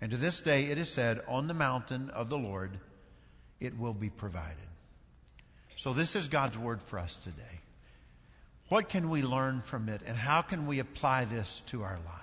And 0.00 0.10
to 0.10 0.16
this 0.16 0.40
day 0.40 0.64
it 0.64 0.78
is 0.78 0.92
said, 0.92 1.20
on 1.28 1.46
the 1.46 1.54
mountain 1.54 2.10
of 2.10 2.28
the 2.28 2.36
Lord 2.36 2.80
it 3.60 3.78
will 3.78 3.94
be 3.94 4.10
provided. 4.10 4.56
So 5.76 5.92
this 5.92 6.16
is 6.16 6.26
God's 6.26 6.58
word 6.58 6.82
for 6.82 6.98
us 6.98 7.14
today. 7.14 7.60
What 8.68 8.88
can 8.88 9.10
we 9.10 9.22
learn 9.22 9.60
from 9.60 9.88
it, 9.88 10.00
and 10.04 10.16
how 10.16 10.42
can 10.42 10.66
we 10.66 10.80
apply 10.80 11.26
this 11.26 11.62
to 11.66 11.84
our 11.84 12.00
lives? 12.04 12.19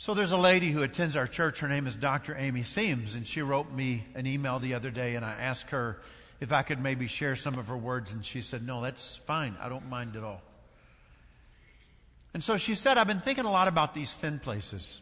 So 0.00 0.14
there's 0.14 0.30
a 0.30 0.38
lady 0.38 0.70
who 0.70 0.84
attends 0.84 1.16
our 1.16 1.26
church. 1.26 1.58
Her 1.58 1.66
name 1.66 1.88
is 1.88 1.96
Dr. 1.96 2.36
Amy 2.36 2.62
Seams, 2.62 3.16
and 3.16 3.26
she 3.26 3.42
wrote 3.42 3.72
me 3.72 4.06
an 4.14 4.28
email 4.28 4.60
the 4.60 4.74
other 4.74 4.92
day, 4.92 5.16
and 5.16 5.24
I 5.24 5.32
asked 5.32 5.70
her 5.70 6.00
if 6.40 6.52
I 6.52 6.62
could 6.62 6.80
maybe 6.80 7.08
share 7.08 7.34
some 7.34 7.56
of 7.56 7.66
her 7.66 7.76
words, 7.76 8.12
and 8.12 8.24
she 8.24 8.40
said, 8.40 8.64
No, 8.64 8.80
that's 8.80 9.16
fine. 9.16 9.56
I 9.60 9.68
don't 9.68 9.88
mind 9.88 10.14
at 10.14 10.22
all. 10.22 10.40
And 12.32 12.44
so 12.44 12.56
she 12.56 12.76
said, 12.76 12.96
I've 12.96 13.08
been 13.08 13.18
thinking 13.18 13.44
a 13.44 13.50
lot 13.50 13.66
about 13.66 13.92
these 13.92 14.14
thin 14.14 14.38
places. 14.38 15.00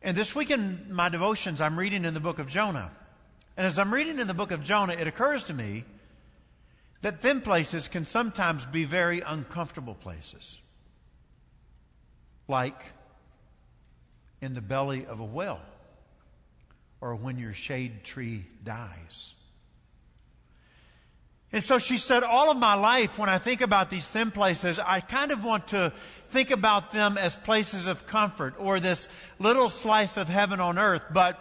And 0.00 0.16
this 0.16 0.34
week 0.34 0.50
in 0.50 0.86
my 0.90 1.10
devotions, 1.10 1.60
I'm 1.60 1.78
reading 1.78 2.06
in 2.06 2.14
the 2.14 2.20
book 2.20 2.38
of 2.38 2.48
Jonah. 2.48 2.90
And 3.54 3.66
as 3.66 3.78
I'm 3.78 3.92
reading 3.92 4.18
in 4.18 4.28
the 4.28 4.34
book 4.34 4.50
of 4.50 4.62
Jonah, 4.62 4.94
it 4.94 5.06
occurs 5.06 5.42
to 5.42 5.52
me 5.52 5.84
that 7.02 7.20
thin 7.20 7.42
places 7.42 7.86
can 7.86 8.06
sometimes 8.06 8.64
be 8.64 8.84
very 8.84 9.20
uncomfortable 9.20 9.94
places. 9.94 10.58
Like 12.48 12.82
in 14.40 14.54
the 14.54 14.60
belly 14.60 15.06
of 15.06 15.20
a 15.20 15.24
well 15.24 15.60
or 17.00 17.14
when 17.14 17.38
your 17.38 17.52
shade 17.52 18.04
tree 18.04 18.44
dies. 18.64 19.34
And 21.52 21.64
so 21.64 21.78
she 21.78 21.96
said, 21.96 22.22
all 22.22 22.50
of 22.50 22.58
my 22.58 22.74
life, 22.74 23.18
when 23.18 23.28
I 23.28 23.38
think 23.38 23.60
about 23.60 23.90
these 23.90 24.08
thin 24.08 24.30
places, 24.30 24.78
I 24.78 25.00
kind 25.00 25.32
of 25.32 25.44
want 25.44 25.68
to 25.68 25.92
think 26.30 26.52
about 26.52 26.92
them 26.92 27.18
as 27.18 27.34
places 27.34 27.88
of 27.88 28.06
comfort 28.06 28.54
or 28.58 28.78
this 28.78 29.08
little 29.40 29.68
slice 29.68 30.16
of 30.16 30.28
heaven 30.28 30.60
on 30.60 30.78
earth. 30.78 31.02
But 31.12 31.38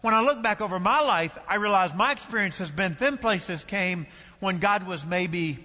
when 0.00 0.12
I 0.12 0.22
look 0.22 0.42
back 0.42 0.60
over 0.60 0.80
my 0.80 1.00
life, 1.02 1.38
I 1.46 1.56
realize 1.56 1.94
my 1.94 2.10
experience 2.10 2.58
has 2.58 2.72
been 2.72 2.96
thin 2.96 3.16
places 3.16 3.62
came 3.62 4.06
when 4.40 4.58
God 4.58 4.86
was 4.86 5.06
maybe 5.06 5.58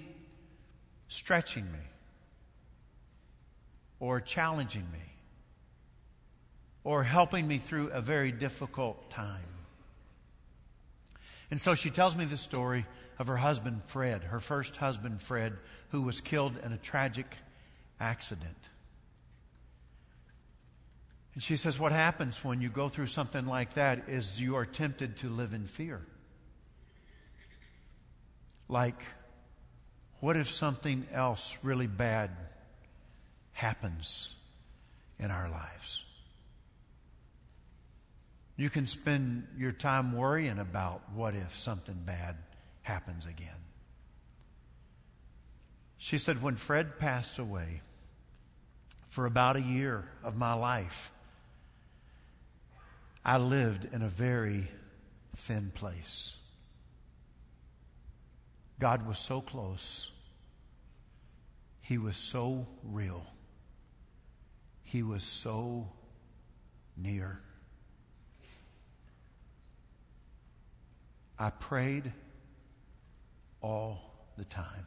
stretching 1.08 1.66
me 1.72 1.80
or 4.00 4.22
challenging 4.22 4.86
me 4.94 5.09
or 6.84 7.04
helping 7.04 7.48
me 7.48 7.58
through 7.58 7.90
a 7.90 8.02
very 8.02 8.32
difficult 8.32 9.10
time. 9.10 9.44
And 11.52 11.60
so 11.60 11.76
she 11.76 11.90
tells 11.90 12.16
me 12.16 12.26
the 12.26 12.38
story 12.38 12.86
of 13.18 13.28
her 13.28 13.38
husband, 13.38 13.82
Fred, 13.86 14.24
her 14.24 14.40
first 14.40 14.78
husband, 14.78 15.22
Fred, 15.22 15.58
who 15.90 16.02
was 16.02 16.22
killed 16.22 16.54
in 16.64 16.72
a 16.72 16.78
tragic 16.78 17.26
accident. 18.00 18.70
And 21.34 21.44
she 21.44 21.56
says, 21.56 21.80
What 21.80 21.92
happens 21.92 22.44
when 22.44 22.62
you 22.62 22.70
go 22.70 22.90
through 22.90 23.08
something 23.08 23.46
like 23.46 23.74
that 23.74 24.08
is 24.08 24.40
you 24.40 24.56
are 24.56 24.66
tempted 24.66 25.18
to 25.18 25.30
live 25.30 25.54
in 25.54 25.68
fear. 25.68 26.02
Like, 28.68 29.02
what 30.20 30.38
if 30.38 30.52
something 30.52 31.08
else 31.12 31.58
really 31.64 31.88
bad 31.88 32.32
happens 33.54 34.36
in 35.18 35.32
our 35.32 35.50
lives? 35.50 36.04
You 38.60 38.70
can 38.70 38.88
spend 38.88 39.48
your 39.58 39.72
time 39.72 40.12
worrying 40.12 40.60
about 40.60 41.14
what 41.14 41.34
if 41.34 41.58
something 41.58 41.96
bad 42.06 42.36
happens 42.82 43.26
again. 43.26 43.56
She 45.98 46.18
said, 46.18 46.44
when 46.44 46.58
Fred 46.58 47.00
passed 47.00 47.40
away, 47.40 47.80
for 49.08 49.26
about 49.26 49.56
a 49.56 49.62
year 49.62 50.10
of 50.26 50.36
my 50.36 50.56
life, 50.56 51.14
I 53.24 53.38
lived 53.38 53.88
in 53.94 54.02
a 54.02 54.10
very 54.10 54.68
thin 55.38 55.72
place. 55.74 56.36
God 58.78 59.08
was 59.08 59.20
so 59.20 59.40
close. 59.40 60.12
He 61.80 61.98
was 61.98 62.18
so 62.18 62.68
real. 62.84 63.26
He 64.84 65.02
was 65.02 65.24
so 65.24 65.94
near. 66.98 67.40
I 71.40 71.52
prayed 71.52 72.12
all 73.62 74.28
the 74.38 74.44
time. 74.44 74.86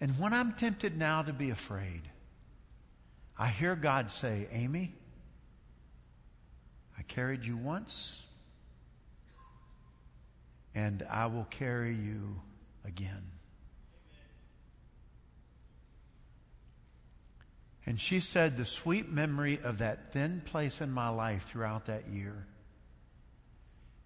And 0.00 0.18
when 0.18 0.32
I'm 0.32 0.52
tempted 0.54 0.96
now 0.96 1.22
to 1.22 1.32
be 1.32 1.50
afraid, 1.50 2.02
I 3.38 3.48
hear 3.48 3.76
God 3.76 4.10
say, 4.10 4.48
Amy, 4.50 4.94
I 6.98 7.02
carried 7.02 7.44
you 7.44 7.56
once, 7.56 8.22
and 10.74 11.06
I 11.08 11.26
will 11.26 11.46
carry 11.50 11.94
you 11.94 12.40
again. 12.84 13.22
And 17.84 18.00
she 18.00 18.20
said, 18.20 18.56
the 18.56 18.64
sweet 18.64 19.10
memory 19.10 19.60
of 19.62 19.78
that 19.78 20.12
thin 20.12 20.40
place 20.44 20.80
in 20.80 20.90
my 20.90 21.08
life 21.10 21.44
throughout 21.44 21.86
that 21.86 22.08
year 22.08 22.46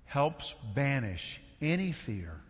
helps 0.07 0.55
banish 0.75 1.41
any 1.61 1.93
fear 1.93 2.41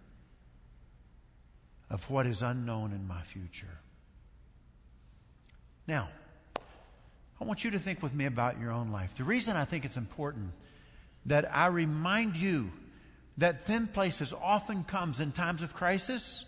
of 1.91 2.11
what 2.11 2.27
is 2.27 2.43
unknown 2.43 2.93
in 2.93 3.07
my 3.07 3.23
future. 3.23 3.79
Now, 5.87 6.09
I 7.41 7.45
want 7.45 7.65
you 7.65 7.71
to 7.73 7.79
think 7.79 8.03
with 8.03 8.15
me 8.15 8.25
about 8.25 8.59
your 8.61 8.73
own 8.73 8.91
life. 8.91 9.15
The 9.17 9.25
reason 9.25 9.57
I 9.57 9.65
think 9.65 9.85
it's 9.85 9.97
important 9.97 10.53
that 11.27 11.55
I 11.55 11.67
remind 11.67 12.37
you 12.37 12.71
that 13.39 13.67
thin 13.67 13.87
places 13.87 14.33
often 14.33 14.85
comes 14.85 15.21
in 15.21 15.33
times 15.33 15.63
of 15.63 15.75
crisis. 15.75 16.45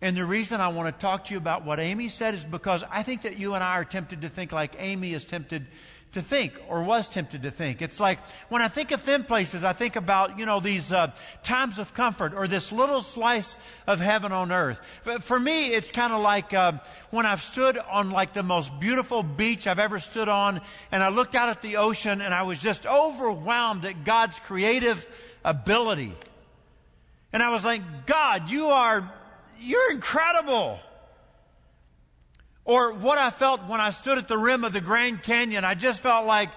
And 0.00 0.16
the 0.16 0.24
reason 0.24 0.60
I 0.60 0.68
want 0.68 0.94
to 0.94 0.98
talk 0.98 1.26
to 1.26 1.32
you 1.32 1.38
about 1.38 1.64
what 1.64 1.78
Amy 1.78 2.08
said 2.08 2.34
is 2.34 2.44
because 2.44 2.82
I 2.90 3.02
think 3.02 3.22
that 3.22 3.38
you 3.38 3.54
and 3.54 3.62
I 3.62 3.74
are 3.74 3.84
tempted 3.84 4.22
to 4.22 4.28
think 4.28 4.52
like 4.52 4.74
Amy 4.78 5.12
is 5.12 5.26
tempted 5.26 5.66
to 6.12 6.20
think 6.20 6.60
or 6.68 6.82
was 6.82 7.08
tempted 7.08 7.42
to 7.42 7.50
think. 7.50 7.80
It's 7.82 8.00
like 8.00 8.18
when 8.48 8.62
I 8.62 8.68
think 8.68 8.90
of 8.90 9.00
thin 9.00 9.22
places, 9.22 9.62
I 9.62 9.72
think 9.72 9.94
about, 9.94 10.38
you 10.38 10.46
know, 10.46 10.58
these 10.58 10.92
uh, 10.92 11.12
times 11.42 11.78
of 11.78 11.94
comfort 11.94 12.34
or 12.34 12.48
this 12.48 12.72
little 12.72 13.00
slice 13.00 13.56
of 13.86 14.00
heaven 14.00 14.32
on 14.32 14.50
earth. 14.50 14.80
For 15.20 15.38
me, 15.38 15.68
it's 15.68 15.92
kind 15.92 16.12
of 16.12 16.20
like 16.20 16.52
uh, 16.52 16.72
when 17.10 17.26
I've 17.26 17.42
stood 17.42 17.78
on 17.78 18.10
like 18.10 18.32
the 18.32 18.42
most 18.42 18.78
beautiful 18.80 19.22
beach 19.22 19.68
I've 19.68 19.78
ever 19.78 20.00
stood 20.00 20.28
on 20.28 20.60
and 20.90 21.02
I 21.02 21.10
looked 21.10 21.36
out 21.36 21.48
at 21.48 21.62
the 21.62 21.76
ocean 21.76 22.20
and 22.20 22.34
I 22.34 22.42
was 22.42 22.60
just 22.60 22.86
overwhelmed 22.86 23.84
at 23.84 24.04
God's 24.04 24.38
creative 24.40 25.06
ability. 25.44 26.12
And 27.32 27.42
I 27.42 27.50
was 27.50 27.64
like, 27.64 28.06
God, 28.06 28.50
you 28.50 28.66
are, 28.66 29.08
you're 29.60 29.92
incredible. 29.92 30.80
Or 32.70 32.92
what 32.92 33.18
I 33.18 33.30
felt 33.30 33.66
when 33.66 33.80
I 33.80 33.90
stood 33.90 34.16
at 34.16 34.28
the 34.28 34.38
rim 34.38 34.62
of 34.62 34.72
the 34.72 34.80
Grand 34.80 35.24
Canyon, 35.24 35.64
I 35.64 35.74
just 35.74 35.98
felt 35.98 36.24
like 36.24 36.50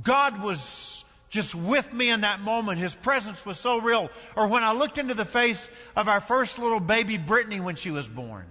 God 0.00 0.40
was 0.40 1.04
just 1.30 1.52
with 1.52 1.92
me 1.92 2.10
in 2.10 2.20
that 2.20 2.38
moment. 2.38 2.78
His 2.78 2.94
presence 2.94 3.44
was 3.44 3.58
so 3.58 3.80
real. 3.80 4.08
Or 4.36 4.46
when 4.46 4.62
I 4.62 4.72
looked 4.72 4.98
into 4.98 5.14
the 5.14 5.24
face 5.24 5.68
of 5.96 6.06
our 6.06 6.20
first 6.20 6.60
little 6.60 6.78
baby, 6.78 7.18
Brittany, 7.18 7.58
when 7.58 7.74
she 7.74 7.90
was 7.90 8.06
born. 8.06 8.46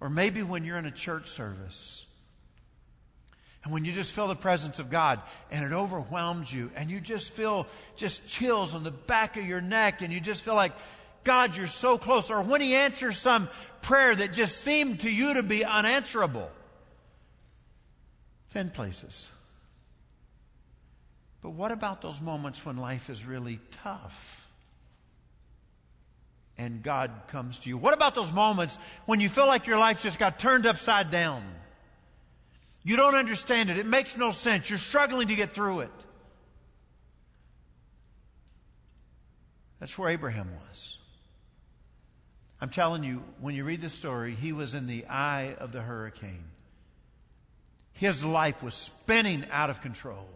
Or 0.00 0.08
maybe 0.08 0.44
when 0.44 0.62
you're 0.64 0.78
in 0.78 0.86
a 0.86 0.92
church 0.92 1.26
service. 1.26 2.06
And 3.64 3.72
when 3.72 3.84
you 3.84 3.90
just 3.90 4.12
feel 4.12 4.28
the 4.28 4.36
presence 4.36 4.78
of 4.78 4.88
God 4.88 5.20
and 5.50 5.64
it 5.64 5.72
overwhelms 5.72 6.52
you 6.52 6.70
and 6.76 6.88
you 6.88 7.00
just 7.00 7.32
feel 7.32 7.66
just 7.96 8.28
chills 8.28 8.72
on 8.72 8.84
the 8.84 8.92
back 8.92 9.36
of 9.36 9.44
your 9.44 9.60
neck 9.60 10.00
and 10.00 10.12
you 10.12 10.20
just 10.20 10.42
feel 10.42 10.54
like, 10.54 10.74
God, 11.24 11.56
you're 11.56 11.66
so 11.66 11.98
close. 11.98 12.30
Or 12.30 12.42
when 12.42 12.60
He 12.60 12.74
answers 12.74 13.18
some 13.18 13.48
prayer 13.82 14.14
that 14.14 14.32
just 14.32 14.58
seemed 14.58 15.00
to 15.00 15.10
you 15.10 15.34
to 15.34 15.42
be 15.42 15.64
unanswerable. 15.64 16.50
Thin 18.50 18.70
places. 18.70 19.28
But 21.42 21.50
what 21.50 21.72
about 21.72 22.00
those 22.00 22.20
moments 22.20 22.64
when 22.64 22.76
life 22.76 23.10
is 23.10 23.24
really 23.24 23.60
tough? 23.82 24.48
And 26.56 26.82
God 26.82 27.10
comes 27.28 27.58
to 27.60 27.68
you. 27.68 27.76
What 27.76 27.94
about 27.94 28.14
those 28.14 28.32
moments 28.32 28.78
when 29.06 29.20
you 29.20 29.28
feel 29.28 29.46
like 29.46 29.66
your 29.66 29.78
life 29.78 30.00
just 30.00 30.18
got 30.18 30.38
turned 30.38 30.66
upside 30.66 31.10
down? 31.10 31.42
You 32.84 32.96
don't 32.96 33.14
understand 33.14 33.70
it. 33.70 33.78
It 33.78 33.86
makes 33.86 34.16
no 34.16 34.30
sense. 34.30 34.70
You're 34.70 34.78
struggling 34.78 35.28
to 35.28 35.34
get 35.34 35.52
through 35.52 35.80
it. 35.80 35.90
That's 39.80 39.98
where 39.98 40.10
Abraham 40.10 40.48
was. 40.68 40.96
I'm 42.64 42.70
telling 42.70 43.04
you, 43.04 43.22
when 43.42 43.54
you 43.54 43.62
read 43.62 43.82
the 43.82 43.90
story, 43.90 44.34
he 44.34 44.52
was 44.54 44.74
in 44.74 44.86
the 44.86 45.04
eye 45.04 45.54
of 45.58 45.70
the 45.70 45.82
hurricane. 45.82 46.44
His 47.92 48.24
life 48.24 48.62
was 48.62 48.72
spinning 48.72 49.44
out 49.50 49.68
of 49.68 49.82
control. 49.82 50.26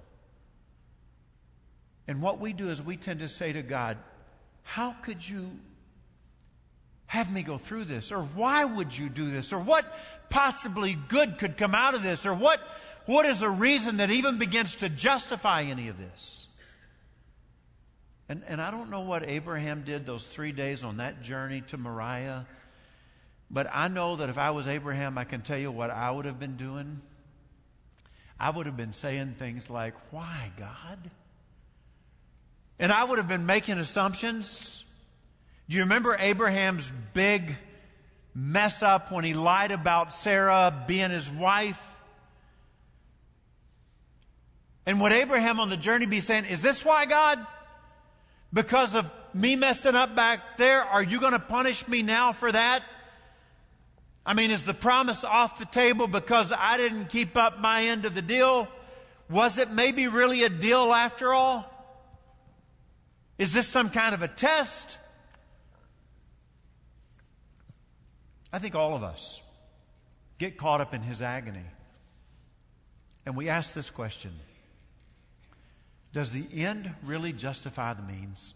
And 2.07 2.21
what 2.21 2.39
we 2.39 2.53
do 2.53 2.69
is 2.69 2.83
we 2.83 2.99
tend 2.99 3.21
to 3.21 3.29
say 3.29 3.55
to 3.55 3.63
God, 3.63 3.97
How 4.63 4.93
could 4.93 5.27
you 5.27 5.53
have 7.07 7.33
me 7.33 7.43
go 7.43 7.57
through 7.57 7.85
this? 7.85 8.13
Or 8.13 8.21
why 8.21 8.63
would 8.63 8.95
you 8.95 9.09
do 9.09 9.31
this? 9.31 9.55
Or 9.55 9.59
what 9.59 9.87
possibly 10.29 10.99
good 11.09 11.39
could 11.39 11.57
come 11.57 11.75
out 11.75 11.95
of 11.95 12.03
this? 12.03 12.27
Or 12.27 12.35
what, 12.35 12.61
what 13.07 13.25
is 13.25 13.41
a 13.41 13.49
reason 13.49 13.97
that 13.97 14.11
even 14.11 14.37
begins 14.37 14.77
to 14.77 14.91
justify 14.91 15.63
any 15.63 15.89
of 15.89 15.97
this? 15.97 16.47
And, 18.29 18.43
and 18.47 18.61
I 18.61 18.71
don't 18.71 18.91
know 18.91 19.01
what 19.01 19.29
Abraham 19.29 19.83
did 19.85 20.05
those 20.05 20.27
three 20.27 20.53
days 20.53 20.85
on 20.85 20.99
that 20.99 21.23
journey 21.23 21.63
to 21.69 21.79
Moriah, 21.79 22.47
but 23.51 23.67
I 23.73 23.89
know 23.89 24.17
that 24.17 24.29
if 24.29 24.37
I 24.37 24.51
was 24.51 24.69
Abraham, 24.69 25.17
I 25.17 25.25
can 25.25 25.41
tell 25.41 25.59
you 25.59 25.71
what 25.73 25.91
I 25.91 26.11
would 26.11 26.27
have 26.27 26.39
been 26.39 26.57
doing. 26.57 27.01
I 28.39 28.51
would 28.51 28.67
have 28.67 28.77
been 28.77 28.93
saying 28.93 29.37
things 29.39 29.71
like, 29.71 29.95
Why, 30.13 30.53
God? 30.59 30.99
And 32.79 32.93
I 32.93 33.03
would 33.03 33.19
have 33.19 33.29
been 33.29 33.47
making 33.47 33.79
assumptions. 33.79 34.85
Do 35.69 35.77
you 35.77 35.83
remember 35.83 36.17
Abraham's 36.19 36.93
big 37.15 37.57
mess 38.35 38.83
up 38.83 39.11
when 39.11 39.25
he 39.25 39.35
lied 39.35 39.73
about 39.73 40.13
Sarah 40.13 40.85
being 40.87 41.11
his 41.11 41.31
wife? 41.31 41.83
And 44.87 45.01
would 45.01 45.13
Abraham 45.13 45.61
on 45.61 45.71
the 45.71 45.77
journey 45.77 46.07
be 46.07 46.21
saying, 46.21 46.45
Is 46.45 46.61
this 46.61 46.85
why, 46.85 47.07
God? 47.07 47.45
Because 48.53 48.95
of 48.95 49.11
me 49.35 49.57
messing 49.57 49.95
up 49.95 50.15
back 50.15 50.57
there? 50.57 50.83
Are 50.83 51.03
you 51.03 51.21
going 51.21 51.33
to 51.33 51.39
punish 51.39 51.87
me 51.87 52.03
now 52.03 52.33
for 52.33 52.51
that? 52.51 52.83
I 54.25 54.35
mean, 54.35 54.51
is 54.51 54.65
the 54.65 54.75
promise 54.75 55.25
off 55.25 55.59
the 55.59 55.65
table 55.67 56.07
because 56.07 56.53
I 56.53 56.77
didn't 56.77 57.07
keep 57.07 57.37
up 57.37 57.61
my 57.61 57.85
end 57.85 58.05
of 58.05 58.15
the 58.15 58.23
deal? 58.23 58.69
Was 59.31 59.59
it 59.59 59.71
maybe 59.71 60.07
really 60.07 60.45
a 60.45 60.49
deal 60.49 60.93
after 60.93 61.33
all? 61.33 61.65
Is 63.39 63.53
this 63.53 63.67
some 63.67 63.91
kind 63.91 64.15
of 64.15 64.23
a 64.23 64.29
test? 64.29 64.99
I 68.53 68.59
think 68.59 68.75
all 68.75 68.95
of 68.95 69.03
us 69.03 69.41
get 70.39 70.57
caught 70.57 70.81
up 70.81 70.95
in 70.95 71.03
his 71.03 71.23
agony. 71.23 71.65
And 73.27 73.37
we 73.37 73.49
ask 73.49 73.75
this 73.75 73.91
question 73.91 74.33
does 76.13 76.33
the 76.33 76.47
end 76.55 76.91
really 77.03 77.33
justify 77.33 77.95
the 77.95 78.03
means? 78.03 78.55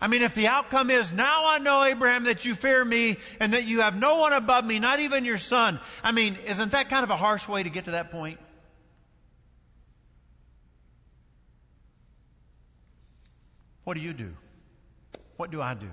I 0.00 0.08
mean, 0.08 0.22
if 0.22 0.34
the 0.34 0.48
outcome 0.48 0.90
is, 0.90 1.12
now 1.12 1.44
I 1.46 1.60
know, 1.60 1.84
Abraham, 1.84 2.24
that 2.24 2.44
you 2.44 2.56
fear 2.56 2.84
me 2.84 3.18
and 3.38 3.52
that 3.52 3.66
you 3.66 3.82
have 3.82 3.96
no 3.96 4.18
one 4.18 4.32
above 4.32 4.64
me, 4.64 4.80
not 4.80 4.98
even 4.98 5.24
your 5.24 5.38
son. 5.38 5.78
I 6.02 6.10
mean, 6.10 6.36
isn't 6.46 6.72
that 6.72 6.88
kind 6.88 7.04
of 7.04 7.10
a 7.10 7.16
harsh 7.16 7.46
way 7.46 7.62
to 7.62 7.70
get 7.70 7.84
to 7.84 7.92
that 7.92 8.10
point? 8.10 8.40
What 13.84 13.94
do 13.94 14.00
you 14.00 14.12
do? 14.12 14.32
What 15.36 15.52
do 15.52 15.62
I 15.62 15.74
do 15.74 15.90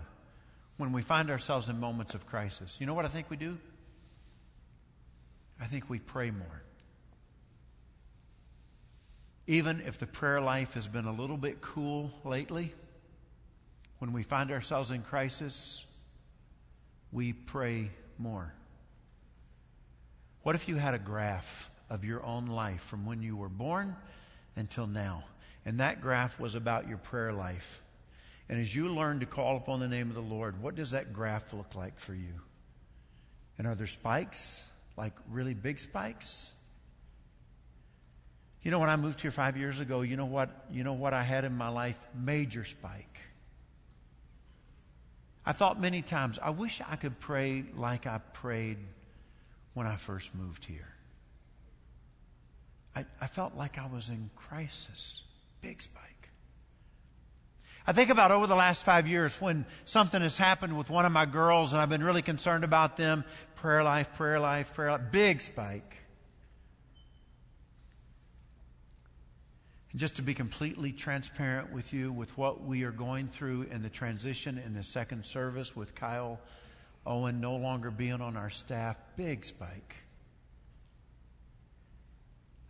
when 0.78 0.92
we 0.92 1.04
find 1.04 1.30
ourselves 1.30 1.70
in 1.70 1.80
moments 1.80 2.16
of 2.16 2.26
crisis? 2.26 2.78
You 2.80 2.88
know 2.88 2.96
what 2.96 3.06
I 3.06 3.10
think 3.10 3.30
we 3.30 3.38
do? 3.38 3.60
I 5.62 5.68
think 5.68 5.88
we 5.88 6.00
pray 6.00 6.32
more 6.32 6.64
even 9.50 9.82
if 9.88 9.98
the 9.98 10.06
prayer 10.06 10.40
life 10.40 10.76
has 10.76 10.88
been 10.88 11.06
a 11.06 11.12
little 11.12 11.36
bit 11.36 11.60
cool 11.60 12.12
lately, 12.24 12.72
when 13.98 14.14
we 14.14 14.22
find 14.22 14.52
ourselves 14.52 14.92
in 14.92 15.02
crisis, 15.02 15.88
we 17.12 17.34
pray 17.34 17.90
more. 18.20 18.54
What 20.44 20.54
if 20.54 20.70
you 20.70 20.76
had 20.76 20.94
a 20.94 21.00
graph 21.00 21.72
of 21.90 22.06
your 22.06 22.24
own 22.24 22.46
life 22.46 22.82
from 22.82 23.08
when 23.08 23.24
you 23.24 23.36
were 23.36 23.50
born 23.50 23.96
until 24.56 24.86
now? 24.86 25.24
And 25.66 25.80
that 25.80 26.00
graph 26.00 26.40
was 26.40 26.54
about 26.54 26.88
your 26.88 27.00
prayer 27.00 27.34
life. 27.34 27.82
And 28.50 28.62
as 28.62 28.76
you 28.76 28.90
learn 28.90 29.20
to 29.22 29.26
call 29.26 29.58
upon 29.58 29.80
the 29.80 29.88
name 29.88 30.10
of 30.10 30.16
the 30.16 30.22
Lord, 30.22 30.62
what 30.62 30.76
does 30.76 30.92
that 30.92 31.12
graph 31.12 31.54
look 31.54 31.74
like 31.74 31.98
for 31.98 32.14
you? 32.14 32.36
And 33.58 33.66
are 33.66 33.74
there 33.74 33.88
spikes? 33.88 34.64
Like 34.96 35.14
really 35.28 35.56
big 35.56 35.80
spikes? 35.80 36.54
You 38.62 38.72
know, 38.72 38.80
when 38.80 38.90
I 38.90 38.98
moved 38.98 39.22
here 39.22 39.32
five 39.32 39.58
years 39.58 39.80
ago, 39.80 40.02
you 40.02 40.18
know 40.18 40.26
what? 40.26 40.50
You 40.70 40.84
know 40.84 40.94
what 40.94 41.14
I 41.14 41.24
had 41.24 41.46
in 41.46 41.56
my 41.56 41.70
life? 41.70 41.98
Major 42.14 42.66
spike. 42.66 43.20
I 45.46 45.54
thought 45.54 45.80
many 45.80 46.02
times, 46.02 46.38
I 46.42 46.50
wish 46.50 46.82
I 46.88 46.96
could 46.96 47.20
pray 47.20 47.64
like 47.76 48.06
I 48.06 48.20
prayed 48.34 48.78
when 49.74 49.88
I 49.88 49.96
first 49.96 50.36
moved 50.36 50.66
here. 50.66 50.94
I, 52.96 53.06
I 53.22 53.28
felt 53.28 53.56
like 53.56 53.78
I 53.78 53.88
was 53.88 54.10
in 54.10 54.30
crisis. 54.36 55.24
Big 55.62 55.82
spike. 55.82 56.04
I 57.88 57.94
think 57.94 58.10
about 58.10 58.32
over 58.32 58.46
the 58.46 58.56
last 58.56 58.84
five 58.84 59.08
years 59.08 59.40
when 59.42 59.66
something 59.86 60.22
has 60.22 60.38
happened 60.38 60.78
with 60.78 60.90
one 60.90 61.06
of 61.06 61.12
my 61.12 61.26
girls 61.26 61.74
and 61.74 61.82
I've 61.82 61.90
been 61.90 62.04
really 62.04 62.22
concerned 62.22 62.64
about 62.64 62.98
them. 62.98 63.24
Prayer 63.56 63.84
life, 63.84 64.14
prayer 64.16 64.40
life, 64.40 64.74
prayer 64.74 64.92
life. 64.92 65.02
Big 65.12 65.42
spike. 65.42 65.98
And 69.92 70.00
just 70.00 70.18
to 70.18 70.22
be 70.22 70.34
completely 70.34 70.92
transparent 70.92 71.72
with 71.72 71.94
you 71.94 72.12
with 72.12 72.38
what 72.38 72.64
we 72.64 72.84
are 72.84 72.92
going 72.92 73.28
through 73.28 73.64
in 73.72 73.82
the 73.82 73.90
transition 73.90 74.58
in 74.58 74.74
the 74.74 74.84
second 74.84 75.26
service 75.26 75.76
with 75.76 75.96
Kyle, 75.96 76.40
Owen 77.06 77.42
no 77.42 77.56
longer 77.56 77.90
being 77.90 78.22
on 78.22 78.38
our 78.38 78.50
staff, 78.50 78.98
big 79.16 79.46
spike. 79.46 79.96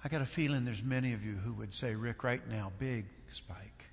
I 0.04 0.08
got 0.08 0.22
a 0.22 0.26
feeling 0.26 0.64
there's 0.64 0.84
many 0.84 1.12
of 1.12 1.26
you 1.26 1.34
who 1.34 1.52
would 1.54 1.74
say, 1.74 1.94
Rick, 1.94 2.24
right 2.24 2.48
now, 2.48 2.72
big 2.80 3.06
spike. 3.28 3.86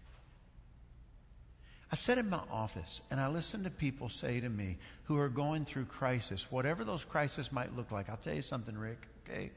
I 1.90 1.96
sit 1.96 2.18
in 2.18 2.30
my 2.30 2.40
office 2.50 3.02
and 3.10 3.20
I 3.20 3.28
listen 3.28 3.64
to 3.64 3.70
people 3.70 4.08
say 4.08 4.40
to 4.40 4.48
me 4.48 4.78
who 5.04 5.18
are 5.18 5.28
going 5.28 5.64
through 5.64 5.86
crisis, 5.86 6.50
whatever 6.50 6.84
those 6.84 7.04
crises 7.04 7.50
might 7.50 7.76
look 7.76 7.90
like. 7.90 8.08
I'll 8.08 8.16
tell 8.16 8.34
you 8.34 8.42
something, 8.42 8.76
Rick, 8.76 9.06
okay? 9.24 9.50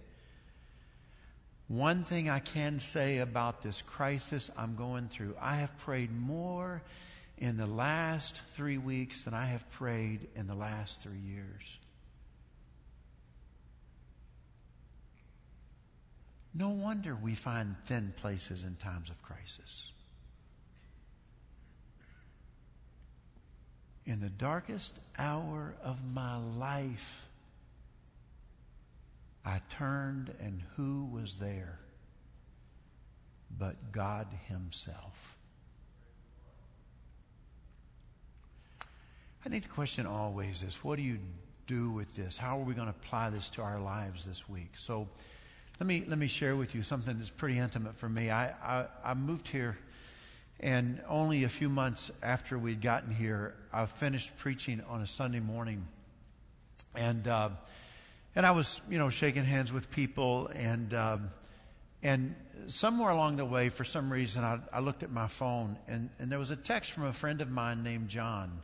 One 1.70 2.04
thing 2.04 2.32
I 2.32 2.40
can 2.40 2.80
say 2.80 3.20
about 3.20 3.62
this 3.62 3.84
crisis 3.84 4.50
I'm 4.58 4.76
going 4.76 5.08
through, 5.08 5.36
I 5.40 5.58
have 5.58 5.78
prayed 5.78 6.12
more 6.12 6.82
in 7.38 7.58
the 7.58 7.68
last 7.68 8.42
three 8.56 8.80
weeks 8.80 9.22
than 9.22 9.36
I 9.36 9.46
have 9.46 9.70
prayed 9.70 10.28
in 10.36 10.48
the 10.48 10.56
last 10.56 11.04
three 11.04 11.20
years. 11.20 11.78
No 16.56 16.70
wonder 16.70 17.16
we 17.16 17.36
find 17.36 17.76
thin 17.86 18.14
places 18.18 18.64
in 18.64 18.76
times 18.76 19.12
of 19.12 19.22
crisis. 19.22 19.92
In 24.08 24.22
the 24.22 24.30
darkest 24.30 25.00
hour 25.20 25.76
of 25.84 26.00
my 26.04 26.38
life, 26.38 27.29
I 29.46 29.62
turned, 29.70 30.34
and 30.42 30.62
who 30.76 31.06
was 31.12 31.36
there 31.36 31.80
but 33.58 33.92
God 33.92 34.28
Himself? 34.48 35.38
I 39.46 39.50
think 39.50 39.64
the 39.64 39.70
question 39.70 40.06
always 40.06 40.64
is 40.64 40.84
what 40.84 40.98
do 40.98 41.02
you 41.02 41.18
do 41.66 41.90
with 41.90 42.16
this? 42.16 42.38
How 42.38 42.60
are 42.60 42.64
we 42.64 42.74
going 42.74 42.88
to 42.88 42.96
apply 42.98 43.30
this 43.30 43.50
to 43.52 43.62
our 43.62 43.80
lives 43.80 44.26
this 44.26 44.50
week? 44.50 44.72
So 44.76 45.08
let 45.80 45.88
me, 45.88 46.04
let 46.08 46.18
me 46.18 46.28
share 46.28 46.56
with 46.56 46.76
you 46.76 46.84
something 46.84 47.18
that's 47.18 47.30
pretty 47.30 47.58
intimate 47.58 47.96
for 47.96 48.10
me. 48.10 48.30
I, 48.30 48.50
I, 48.50 48.86
I 49.04 49.14
moved 49.14 49.48
here, 49.48 49.78
and 50.60 51.02
only 51.08 51.46
a 51.46 51.50
few 51.50 51.70
months 51.70 52.12
after 52.22 52.60
we'd 52.60 52.82
gotten 52.82 53.16
here, 53.16 53.56
I 53.72 53.86
finished 53.86 54.36
preaching 54.38 54.82
on 54.90 55.02
a 55.02 55.08
Sunday 55.08 55.40
morning. 55.40 55.88
And. 56.94 57.28
Uh, 57.28 57.50
and 58.36 58.46
I 58.46 58.52
was, 58.52 58.82
you 58.90 58.98
know, 58.98 59.10
shaking 59.10 59.46
hands 59.46 59.72
with 59.72 59.90
people, 59.92 60.48
and 60.54 60.94
um, 60.94 61.32
and 62.02 62.36
somewhere 62.68 63.10
along 63.10 63.38
the 63.38 63.46
way, 63.46 63.70
for 63.70 63.84
some 63.84 64.12
reason, 64.12 64.44
I, 64.44 64.60
I 64.72 64.80
looked 64.80 65.04
at 65.04 65.12
my 65.12 65.28
phone, 65.28 65.78
and, 65.88 66.10
and 66.20 66.32
there 66.32 66.40
was 66.40 66.52
a 66.52 66.56
text 66.56 66.92
from 66.92 67.06
a 67.06 67.14
friend 67.14 67.42
of 67.42 67.50
mine 67.50 67.84
named 67.84 68.10
John. 68.10 68.62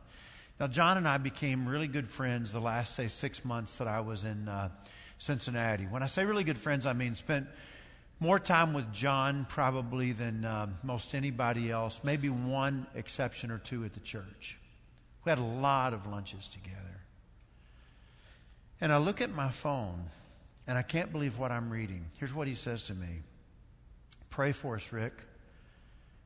Now, 0.58 0.68
John 0.68 0.96
and 0.96 1.06
I 1.06 1.18
became 1.18 1.68
really 1.68 1.88
good 1.88 2.08
friends 2.08 2.52
the 2.52 2.60
last, 2.60 2.94
say, 2.94 3.08
six 3.08 3.44
months 3.44 3.76
that 3.76 3.88
I 3.88 4.00
was 4.00 4.24
in 4.24 4.48
uh, 4.48 4.70
Cincinnati. 5.18 5.84
When 5.84 6.02
I 6.02 6.06
say 6.06 6.24
really 6.24 6.44
good 6.44 6.58
friends, 6.58 6.86
I 6.86 6.94
mean 6.94 7.14
spent 7.14 7.46
more 8.20 8.38
time 8.38 8.72
with 8.72 8.90
John 8.92 9.46
probably 9.48 10.12
than 10.12 10.44
uh, 10.44 10.68
most 10.82 11.14
anybody 11.14 11.70
else, 11.70 12.00
maybe 12.02 12.30
one 12.30 12.86
exception 12.94 13.50
or 13.50 13.58
two 13.58 13.84
at 13.84 13.92
the 13.92 14.00
church. 14.00 14.56
We 15.24 15.30
had 15.30 15.38
a 15.38 15.44
lot 15.44 15.92
of 15.92 16.06
lunches 16.06 16.48
together. 16.48 16.95
And 18.80 18.92
I 18.92 18.98
look 18.98 19.20
at 19.20 19.30
my 19.30 19.50
phone 19.50 20.10
and 20.66 20.76
I 20.76 20.82
can't 20.82 21.12
believe 21.12 21.38
what 21.38 21.50
I'm 21.50 21.70
reading. 21.70 22.06
Here's 22.18 22.34
what 22.34 22.46
he 22.46 22.54
says 22.54 22.84
to 22.84 22.94
me 22.94 23.22
Pray 24.30 24.52
for 24.52 24.76
us, 24.76 24.92
Rick. 24.92 25.14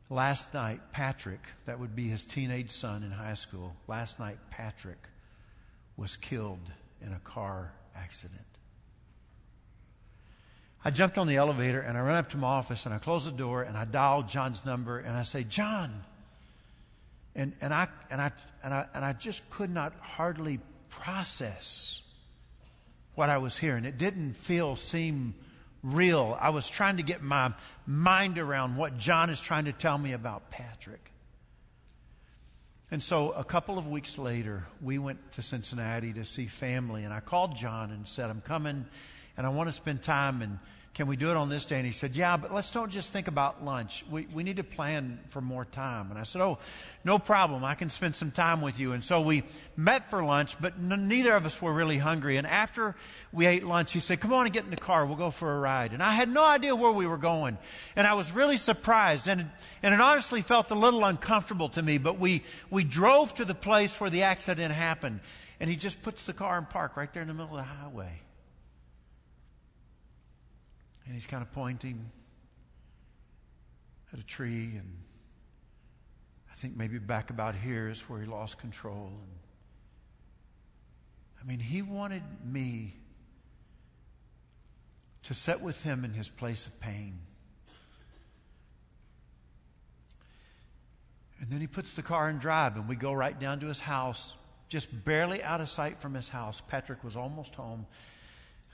Last 0.09 0.53
night, 0.53 0.81
Patrick, 0.91 1.41
that 1.67 1.79
would 1.79 1.95
be 1.95 2.09
his 2.09 2.25
teenage 2.25 2.73
son 2.73 3.05
in 3.05 3.13
high 3.13 3.35
school, 3.35 3.77
last 3.87 4.19
night, 4.19 4.39
Patrick 4.51 4.99
was 5.97 6.17
killed 6.17 6.69
in 7.01 7.13
a 7.13 7.21
car 7.21 7.73
accident. 7.95 8.41
I 10.85 10.91
jumped 10.91 11.19
on 11.19 11.29
the 11.29 11.37
elevator 11.37 11.81
and 11.81 11.97
I 11.97 12.01
ran 12.01 12.17
up 12.17 12.31
to 12.31 12.39
my 12.39 12.49
office 12.49 12.87
and 12.87 12.95
I 12.95 12.99
closed 12.99 13.29
the 13.29 13.37
door 13.37 13.63
and 13.63 13.77
I 13.77 13.85
dialed 13.85 14.29
John's 14.29 14.65
number 14.65 14.99
and 14.99 15.17
I 15.17 15.23
say, 15.23 15.45
John. 15.45 16.03
And, 17.37 17.53
and, 17.61 17.73
I, 17.73 17.87
and, 18.11 18.21
I, 18.21 18.33
and, 18.65 18.75
I, 18.75 18.87
and 18.95 19.05
I 19.05 19.13
just 19.13 19.49
could 19.51 19.71
not 19.71 19.93
hardly 20.01 20.59
process 20.89 22.03
what 23.15 23.31
I 23.31 23.39
was 23.39 23.59
hearing. 23.59 23.85
It 23.85 23.99
didn't 23.99 24.35
feel, 24.35 24.77
seem 24.77 25.35
real. 25.83 26.37
I 26.41 26.51
was 26.51 26.69
trying 26.69 26.99
to 26.99 27.03
get 27.03 27.23
my 27.23 27.53
mind 27.87 28.39
around 28.39 28.77
what 28.77 28.99
John 28.99 29.31
is 29.31 29.41
trying 29.41 29.65
to 29.65 29.73
tell 29.73 29.99
me 29.99 30.13
about 30.13 30.51
Patrick. 30.51 31.11
And 32.91 33.03
so 33.03 33.31
a 33.31 33.45
couple 33.45 33.79
of 33.79 33.87
weeks 33.87 34.19
later, 34.19 34.67
we 34.83 34.99
went 34.99 35.33
to 35.33 35.43
Cincinnati 35.43 36.13
to 36.15 36.25
see 36.25 36.47
family, 36.47 37.05
and 37.05 37.15
I 37.15 37.21
called 37.21 37.57
John 37.57 37.93
and 37.93 38.07
said, 38.07 38.31
I'm 38.31 38.41
coming 38.41 38.87
and 39.37 39.47
I 39.47 39.51
want 39.51 39.69
to 39.69 39.73
spend 39.73 40.03
time 40.03 40.43
and 40.43 40.59
can 40.93 41.07
we 41.07 41.17
do 41.17 41.31
it 41.31 41.37
on 41.37 41.49
this 41.49 41.67
day? 41.67 41.77
And 41.77 41.87
he 41.87 41.93
said, 41.93 42.17
Yeah, 42.17 42.37
but 42.37 42.53
let's 42.53 42.71
don't 42.73 42.91
just 42.91 43.13
think 43.13 43.29
about 43.29 43.65
lunch. 43.65 44.05
We, 44.11 44.27
we 44.35 44.43
need 44.43 44.57
to 44.57 44.65
plan 44.65 45.21
for 45.29 45.41
more 45.41 45.65
time. 45.65 46.11
And 46.11 46.19
I 46.19 46.25
said, 46.25 46.43
Oh, 46.43 46.59
no 47.05 47.19
problem. 47.21 47.65
I 47.65 47.75
can 47.75 47.91
spend 47.91 48.17
some 48.17 48.33
time 48.33 48.61
with 48.61 48.81
you. 48.81 48.93
And 48.93 49.05
so 49.05 49.21
we 49.21 49.45
met 49.77 50.11
for 50.11 50.23
lunch, 50.25 50.61
but 50.61 50.75
n- 50.75 51.07
neither 51.07 51.37
of 51.37 51.47
us 51.47 51.63
were 51.63 51.73
really 51.73 51.99
hungry. 51.99 52.39
And 52.39 52.47
after 52.47 52.97
we 53.33 53.47
ate 53.47 53.63
lunch, 53.63 53.93
he 53.93 54.01
said, 54.01 54.19
Come 54.19 54.33
on 54.33 54.47
and 54.47 54.53
get 54.53 54.65
in 54.65 54.71
the 54.71 54.77
car. 54.77 55.07
We'll 55.07 55.17
go 55.17 55.31
for 55.31 55.57
a 55.57 55.61
ride. 55.61 55.93
And 55.93 56.03
I 56.03 56.13
had 56.13 56.29
no 56.29 56.45
idea 56.45 56.75
where 56.75 56.93
we 56.93 57.07
were 57.07 57.19
going. 57.19 57.57
And 57.95 58.05
I 58.05 58.15
was 58.15 58.33
really 58.33 58.57
surprised. 58.57 59.29
And 59.29 59.49
and 59.85 59.95
it 59.95 60.01
honestly 60.01 60.43
felt 60.43 60.73
a 60.73 60.75
little 60.75 61.05
uncomfortable 61.05 61.69
to 61.71 61.83
me. 61.83 61.99
But 61.99 62.19
we, 62.19 62.43
we 62.69 62.83
drove 62.83 63.33
to 63.35 63.45
the 63.45 63.55
place 63.55 64.01
where 64.01 64.11
the 64.11 64.25
accident 64.25 64.75
happened. 64.75 65.21
And 65.61 65.71
he 65.71 65.77
just 65.77 66.03
puts 66.03 66.27
the 66.27 66.33
car 66.33 66.59
in 66.59 66.65
park 66.65 66.97
right 66.97 67.13
there 67.13 67.23
in 67.23 67.29
the 67.29 67.35
middle 67.35 67.57
of 67.57 67.65
the 67.65 67.73
highway. 67.73 68.23
And 71.11 71.17
he's 71.17 71.27
kind 71.27 71.43
of 71.43 71.51
pointing 71.51 72.09
at 74.13 74.21
a 74.21 74.23
tree, 74.23 74.77
and 74.77 74.97
I 76.49 76.55
think 76.55 76.77
maybe 76.77 77.01
back 77.01 77.31
about 77.31 77.57
here 77.57 77.89
is 77.89 78.01
where 78.03 78.21
he 78.21 78.27
lost 78.27 78.59
control. 78.59 79.09
And, 79.09 79.31
I 81.43 81.45
mean, 81.49 81.59
he 81.59 81.83
wanted 81.83 82.23
me 82.45 82.95
to 85.25 85.35
sit 85.35 85.61
with 85.61 85.83
him 85.83 86.05
in 86.05 86.13
his 86.15 86.29
place 86.29 86.67
of 86.67 86.79
pain. 86.79 87.19
And 91.41 91.51
then 91.51 91.61
he 91.61 91.67
puts 91.67 91.95
the 91.95 92.03
car 92.03 92.31
in 92.31 92.39
drive, 92.39 92.77
and 92.77 92.89
we 92.89 92.95
go 92.95 93.13
right 93.13 93.37
down 93.37 93.59
to 93.59 93.67
his 93.67 93.81
house, 93.81 94.37
just 94.69 95.05
barely 95.05 95.43
out 95.43 95.61
of 95.61 95.69
sight 95.69 96.01
from 96.01 96.15
his 96.15 96.29
house. 96.29 96.63
Patrick 96.69 97.03
was 97.03 97.17
almost 97.17 97.57
home. 97.57 97.87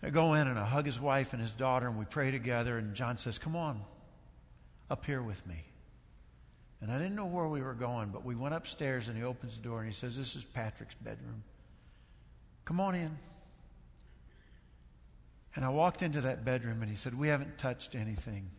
I 0.02 0.10
go 0.10 0.34
in 0.34 0.46
and 0.46 0.58
I 0.58 0.64
hug 0.64 0.86
his 0.86 1.00
wife 1.00 1.32
and 1.32 1.40
his 1.40 1.50
daughter, 1.50 1.88
and 1.88 1.98
we 1.98 2.04
pray 2.04 2.30
together. 2.30 2.78
And 2.78 2.94
John 2.94 3.18
says, 3.18 3.38
Come 3.38 3.56
on, 3.56 3.82
up 4.90 5.06
here 5.06 5.22
with 5.22 5.44
me. 5.46 5.64
And 6.80 6.92
I 6.92 6.98
didn't 6.98 7.16
know 7.16 7.26
where 7.26 7.48
we 7.48 7.62
were 7.62 7.74
going, 7.74 8.10
but 8.10 8.24
we 8.24 8.34
went 8.34 8.54
upstairs, 8.54 9.08
and 9.08 9.16
he 9.16 9.24
opens 9.24 9.56
the 9.56 9.62
door 9.62 9.78
and 9.78 9.86
he 9.86 9.94
says, 9.94 10.16
This 10.16 10.36
is 10.36 10.44
Patrick's 10.44 10.94
bedroom. 10.94 11.42
Come 12.64 12.80
on 12.80 12.94
in. 12.94 13.16
And 15.54 15.64
I 15.64 15.70
walked 15.70 16.02
into 16.02 16.20
that 16.22 16.44
bedroom, 16.44 16.82
and 16.82 16.90
he 16.90 16.96
said, 16.96 17.18
We 17.18 17.28
haven't 17.28 17.56
touched 17.56 17.94
anything. 17.94 18.50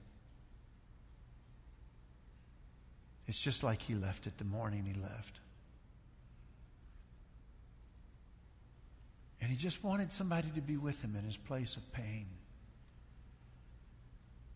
It's 3.27 3.39
just 3.39 3.61
like 3.61 3.81
he 3.81 3.93
left 3.93 4.25
it 4.25 4.37
the 4.37 4.45
morning 4.45 4.85
he 4.85 4.99
left. 4.99 5.41
And 9.47 9.55
he 9.55 9.63
just 9.63 9.81
wanted 9.81 10.11
somebody 10.11 10.49
to 10.55 10.61
be 10.61 10.75
with 10.75 11.01
him 11.01 11.15
in 11.15 11.23
his 11.23 11.37
place 11.37 11.77
of 11.77 11.93
pain. 11.93 12.25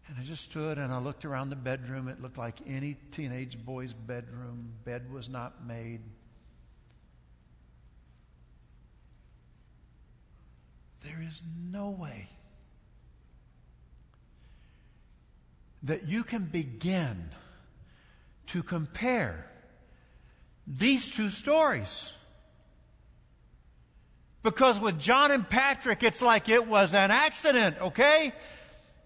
And 0.05 0.17
I 0.19 0.23
just 0.23 0.43
stood 0.43 0.77
and 0.77 0.91
I 0.91 0.99
looked 0.99 1.23
around 1.23 1.49
the 1.49 1.55
bedroom. 1.55 2.09
It 2.09 2.21
looked 2.21 2.37
like 2.37 2.57
any 2.67 2.97
teenage 3.09 3.57
boy's 3.57 3.93
bedroom. 3.93 4.73
Bed 4.83 5.09
was 5.09 5.29
not 5.29 5.65
made. 5.65 6.01
There 11.05 11.21
is 11.25 11.41
no 11.71 11.91
way 11.91 12.27
that 15.83 16.09
you 16.09 16.25
can 16.25 16.43
begin 16.43 17.29
to 18.47 18.61
compare 18.61 19.49
these 20.67 21.09
two 21.11 21.29
stories. 21.29 22.13
Because 24.43 24.79
with 24.79 24.99
John 24.99 25.31
and 25.31 25.47
Patrick, 25.47 26.03
it's 26.03 26.21
like 26.21 26.49
it 26.49 26.67
was 26.67 26.93
an 26.95 27.11
accident, 27.11 27.77
okay? 27.79 28.33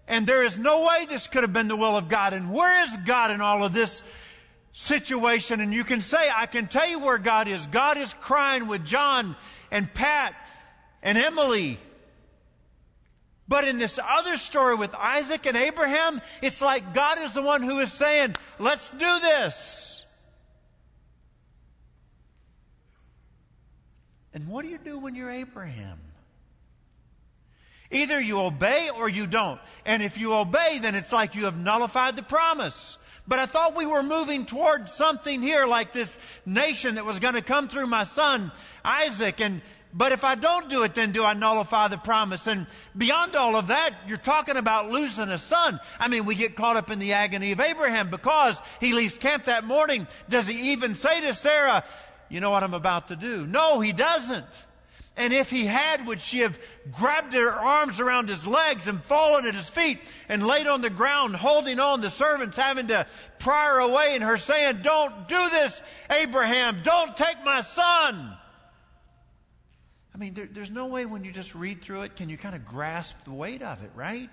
And 0.08 0.26
there 0.26 0.44
is 0.44 0.56
no 0.56 0.86
way 0.86 1.06
this 1.06 1.26
could 1.26 1.42
have 1.42 1.52
been 1.52 1.68
the 1.68 1.76
will 1.76 1.96
of 1.96 2.08
God. 2.08 2.32
And 2.32 2.52
where 2.52 2.84
is 2.84 2.96
God 3.04 3.30
in 3.30 3.40
all 3.40 3.64
of 3.64 3.72
this 3.72 4.02
situation? 4.72 5.60
And 5.60 5.74
you 5.74 5.84
can 5.84 6.00
say, 6.00 6.30
I 6.34 6.46
can 6.46 6.68
tell 6.68 6.88
you 6.88 7.00
where 7.00 7.18
God 7.18 7.48
is. 7.48 7.66
God 7.66 7.98
is 7.98 8.14
crying 8.14 8.66
with 8.66 8.84
John 8.84 9.36
and 9.70 9.92
Pat 9.92 10.34
and 11.02 11.18
Emily. 11.18 11.78
But 13.48 13.68
in 13.68 13.78
this 13.78 13.98
other 14.02 14.36
story 14.36 14.74
with 14.74 14.94
Isaac 14.94 15.46
and 15.46 15.56
Abraham, 15.56 16.20
it's 16.42 16.60
like 16.62 16.94
God 16.94 17.18
is 17.20 17.34
the 17.34 17.42
one 17.42 17.62
who 17.62 17.78
is 17.78 17.92
saying, 17.92 18.34
let's 18.58 18.90
do 18.90 19.20
this. 19.20 19.85
And 24.36 24.48
what 24.48 24.66
do 24.66 24.68
you 24.68 24.76
do 24.76 24.98
when 24.98 25.14
you're 25.14 25.30
Abraham? 25.30 25.98
Either 27.90 28.20
you 28.20 28.38
obey 28.38 28.90
or 28.94 29.08
you 29.08 29.26
don't. 29.26 29.58
And 29.86 30.02
if 30.02 30.18
you 30.18 30.34
obey, 30.34 30.78
then 30.78 30.94
it's 30.94 31.10
like 31.10 31.34
you 31.34 31.46
have 31.46 31.56
nullified 31.56 32.16
the 32.16 32.22
promise. 32.22 32.98
But 33.26 33.38
I 33.38 33.46
thought 33.46 33.74
we 33.74 33.86
were 33.86 34.02
moving 34.02 34.44
towards 34.44 34.92
something 34.92 35.40
here 35.40 35.66
like 35.66 35.94
this 35.94 36.18
nation 36.44 36.96
that 36.96 37.06
was 37.06 37.18
going 37.18 37.32
to 37.32 37.40
come 37.40 37.68
through 37.68 37.86
my 37.86 38.04
son, 38.04 38.52
Isaac. 38.84 39.40
And, 39.40 39.62
but 39.94 40.12
if 40.12 40.22
I 40.22 40.34
don't 40.34 40.68
do 40.68 40.82
it, 40.82 40.94
then 40.94 41.12
do 41.12 41.24
I 41.24 41.32
nullify 41.32 41.88
the 41.88 41.96
promise? 41.96 42.46
And 42.46 42.66
beyond 42.94 43.36
all 43.36 43.56
of 43.56 43.68
that, 43.68 43.92
you're 44.06 44.18
talking 44.18 44.58
about 44.58 44.90
losing 44.90 45.30
a 45.30 45.38
son. 45.38 45.80
I 45.98 46.08
mean, 46.08 46.26
we 46.26 46.34
get 46.34 46.56
caught 46.56 46.76
up 46.76 46.90
in 46.90 46.98
the 46.98 47.14
agony 47.14 47.52
of 47.52 47.60
Abraham 47.60 48.10
because 48.10 48.60
he 48.80 48.92
leaves 48.92 49.16
camp 49.16 49.44
that 49.44 49.64
morning. 49.64 50.06
Does 50.28 50.46
he 50.46 50.72
even 50.72 50.94
say 50.94 51.22
to 51.22 51.32
Sarah, 51.32 51.84
you 52.28 52.40
know 52.40 52.50
what 52.50 52.62
I'm 52.62 52.74
about 52.74 53.08
to 53.08 53.16
do? 53.16 53.46
No, 53.46 53.80
he 53.80 53.92
doesn't. 53.92 54.66
And 55.18 55.32
if 55.32 55.50
he 55.50 55.64
had, 55.64 56.06
would 56.06 56.20
she 56.20 56.40
have 56.40 56.58
grabbed 56.92 57.32
her 57.32 57.50
arms 57.50 58.00
around 58.00 58.28
his 58.28 58.46
legs 58.46 58.86
and 58.86 59.02
fallen 59.04 59.46
at 59.46 59.54
his 59.54 59.68
feet 59.68 59.98
and 60.28 60.46
laid 60.46 60.66
on 60.66 60.82
the 60.82 60.90
ground, 60.90 61.36
holding 61.36 61.80
on, 61.80 62.02
the 62.02 62.10
servants 62.10 62.56
having 62.56 62.88
to 62.88 63.06
pry 63.38 63.66
her 63.66 63.78
away 63.78 64.10
and 64.14 64.22
her 64.22 64.36
saying, 64.36 64.80
Don't 64.82 65.26
do 65.26 65.48
this, 65.48 65.80
Abraham. 66.10 66.80
Don't 66.82 67.16
take 67.16 67.42
my 67.44 67.62
son. 67.62 68.36
I 70.14 70.18
mean, 70.18 70.34
there, 70.34 70.48
there's 70.50 70.70
no 70.70 70.86
way 70.86 71.06
when 71.06 71.24
you 71.24 71.32
just 71.32 71.54
read 71.54 71.82
through 71.82 72.02
it 72.02 72.16
can 72.16 72.28
you 72.28 72.36
kind 72.36 72.54
of 72.54 72.66
grasp 72.66 73.16
the 73.24 73.32
weight 73.32 73.62
of 73.62 73.82
it, 73.82 73.90
right? 73.94 74.30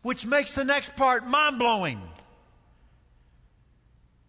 Which 0.00 0.24
makes 0.24 0.54
the 0.54 0.64
next 0.64 0.96
part 0.96 1.26
mind 1.26 1.58
blowing. 1.58 2.00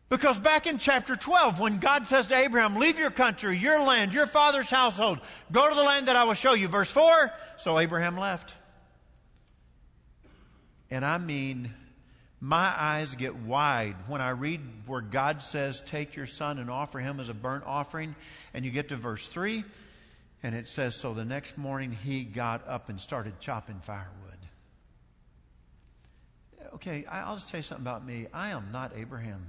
Because 0.07 0.39
back 0.39 0.67
in 0.67 0.77
chapter 0.77 1.15
12, 1.15 1.59
when 1.59 1.79
God 1.79 2.07
says 2.07 2.27
to 2.27 2.35
Abraham, 2.35 2.75
leave 2.75 2.99
your 2.99 3.09
country, 3.09 3.57
your 3.57 3.81
land, 3.81 4.13
your 4.13 4.27
father's 4.27 4.69
household, 4.69 5.19
go 5.51 5.67
to 5.67 5.75
the 5.75 5.81
land 5.81 6.07
that 6.07 6.15
I 6.15 6.25
will 6.25 6.35
show 6.35 6.53
you. 6.53 6.67
Verse 6.67 6.91
4, 6.91 7.33
so 7.57 7.79
Abraham 7.79 8.15
left. 8.15 8.53
And 10.91 11.03
I 11.03 11.17
mean, 11.17 11.73
my 12.39 12.71
eyes 12.77 13.15
get 13.15 13.35
wide 13.35 13.95
when 14.07 14.21
I 14.21 14.29
read 14.29 14.61
where 14.85 15.01
God 15.01 15.41
says, 15.41 15.81
take 15.81 16.15
your 16.15 16.27
son 16.27 16.59
and 16.59 16.69
offer 16.69 16.99
him 16.99 17.19
as 17.19 17.29
a 17.29 17.33
burnt 17.33 17.63
offering. 17.65 18.15
And 18.53 18.63
you 18.63 18.69
get 18.69 18.89
to 18.89 18.95
verse 18.95 19.27
3, 19.27 19.63
and 20.43 20.53
it 20.53 20.69
says, 20.69 20.95
so 20.95 21.15
the 21.15 21.25
next 21.25 21.57
morning 21.57 21.91
he 21.91 22.23
got 22.23 22.67
up 22.67 22.89
and 22.89 23.01
started 23.01 23.39
chopping 23.39 23.79
firewood. 23.79 24.11
Okay, 26.75 27.05
I'll 27.09 27.37
just 27.37 27.49
tell 27.49 27.57
you 27.57 27.63
something 27.63 27.83
about 27.83 28.05
me. 28.05 28.27
I 28.31 28.49
am 28.49 28.67
not 28.71 28.91
Abraham. 28.95 29.43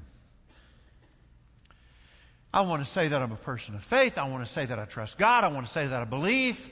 I 2.56 2.62
want 2.62 2.82
to 2.82 2.90
say 2.90 3.08
that 3.08 3.20
I'm 3.20 3.32
a 3.32 3.36
person 3.36 3.74
of 3.74 3.84
faith. 3.84 4.16
I 4.16 4.26
want 4.26 4.42
to 4.42 4.50
say 4.50 4.64
that 4.64 4.78
I 4.78 4.86
trust 4.86 5.18
God. 5.18 5.44
I 5.44 5.48
want 5.48 5.66
to 5.66 5.72
say 5.72 5.86
that 5.86 6.00
I 6.00 6.06
believe. 6.06 6.70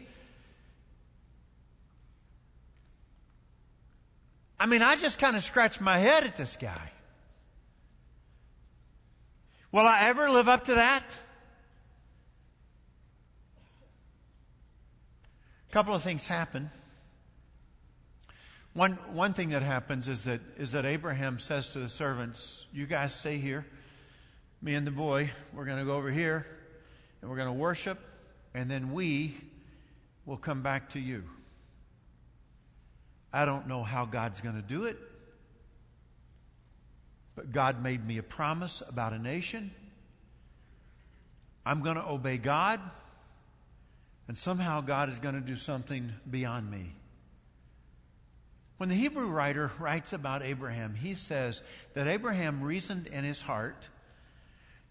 I 4.58 4.64
mean, 4.64 4.80
I 4.80 4.96
just 4.96 5.18
kind 5.18 5.36
of 5.36 5.44
scratch 5.44 5.82
my 5.82 5.98
head 5.98 6.24
at 6.24 6.36
this 6.36 6.56
guy. 6.56 6.90
Will 9.72 9.82
I 9.82 10.04
ever 10.04 10.30
live 10.30 10.48
up 10.48 10.64
to 10.64 10.74
that? 10.76 11.04
A 15.68 15.72
couple 15.74 15.94
of 15.94 16.02
things 16.02 16.24
happen. 16.24 16.70
One, 18.72 18.92
one 19.12 19.34
thing 19.34 19.50
that 19.50 19.62
happens 19.62 20.08
is 20.08 20.24
that, 20.24 20.40
is 20.56 20.72
that 20.72 20.86
Abraham 20.86 21.38
says 21.38 21.68
to 21.68 21.78
the 21.78 21.90
servants, 21.90 22.64
You 22.72 22.86
guys 22.86 23.12
stay 23.12 23.36
here 23.36 23.66
me 24.64 24.74
and 24.74 24.86
the 24.86 24.90
boy, 24.90 25.30
we're 25.52 25.66
going 25.66 25.78
to 25.78 25.84
go 25.84 25.94
over 25.94 26.10
here 26.10 26.46
and 27.20 27.30
we're 27.30 27.36
going 27.36 27.48
to 27.48 27.52
worship, 27.52 27.98
and 28.54 28.70
then 28.70 28.92
we 28.92 29.34
will 30.24 30.38
come 30.38 30.62
back 30.62 30.88
to 30.90 30.98
you. 30.98 31.22
I 33.30 33.44
don't 33.44 33.68
know 33.68 33.82
how 33.82 34.06
God's 34.06 34.40
going 34.40 34.54
to 34.54 34.62
do 34.62 34.84
it, 34.84 34.96
but 37.36 37.52
God 37.52 37.82
made 37.82 38.06
me 38.06 38.16
a 38.16 38.22
promise 38.22 38.82
about 38.88 39.12
a 39.12 39.18
nation. 39.18 39.70
I'm 41.66 41.82
going 41.82 41.96
to 41.96 42.08
obey 42.08 42.38
God, 42.38 42.80
and 44.28 44.38
somehow 44.38 44.80
God 44.80 45.10
is 45.10 45.18
going 45.18 45.34
to 45.34 45.42
do 45.42 45.56
something 45.56 46.10
beyond 46.30 46.70
me. 46.70 46.94
When 48.78 48.88
the 48.88 48.94
Hebrew 48.94 49.28
writer 49.28 49.72
writes 49.78 50.14
about 50.14 50.42
Abraham, 50.42 50.94
he 50.94 51.14
says 51.14 51.60
that 51.92 52.06
Abraham 52.06 52.62
reasoned 52.62 53.08
in 53.08 53.24
his 53.24 53.42
heart 53.42 53.88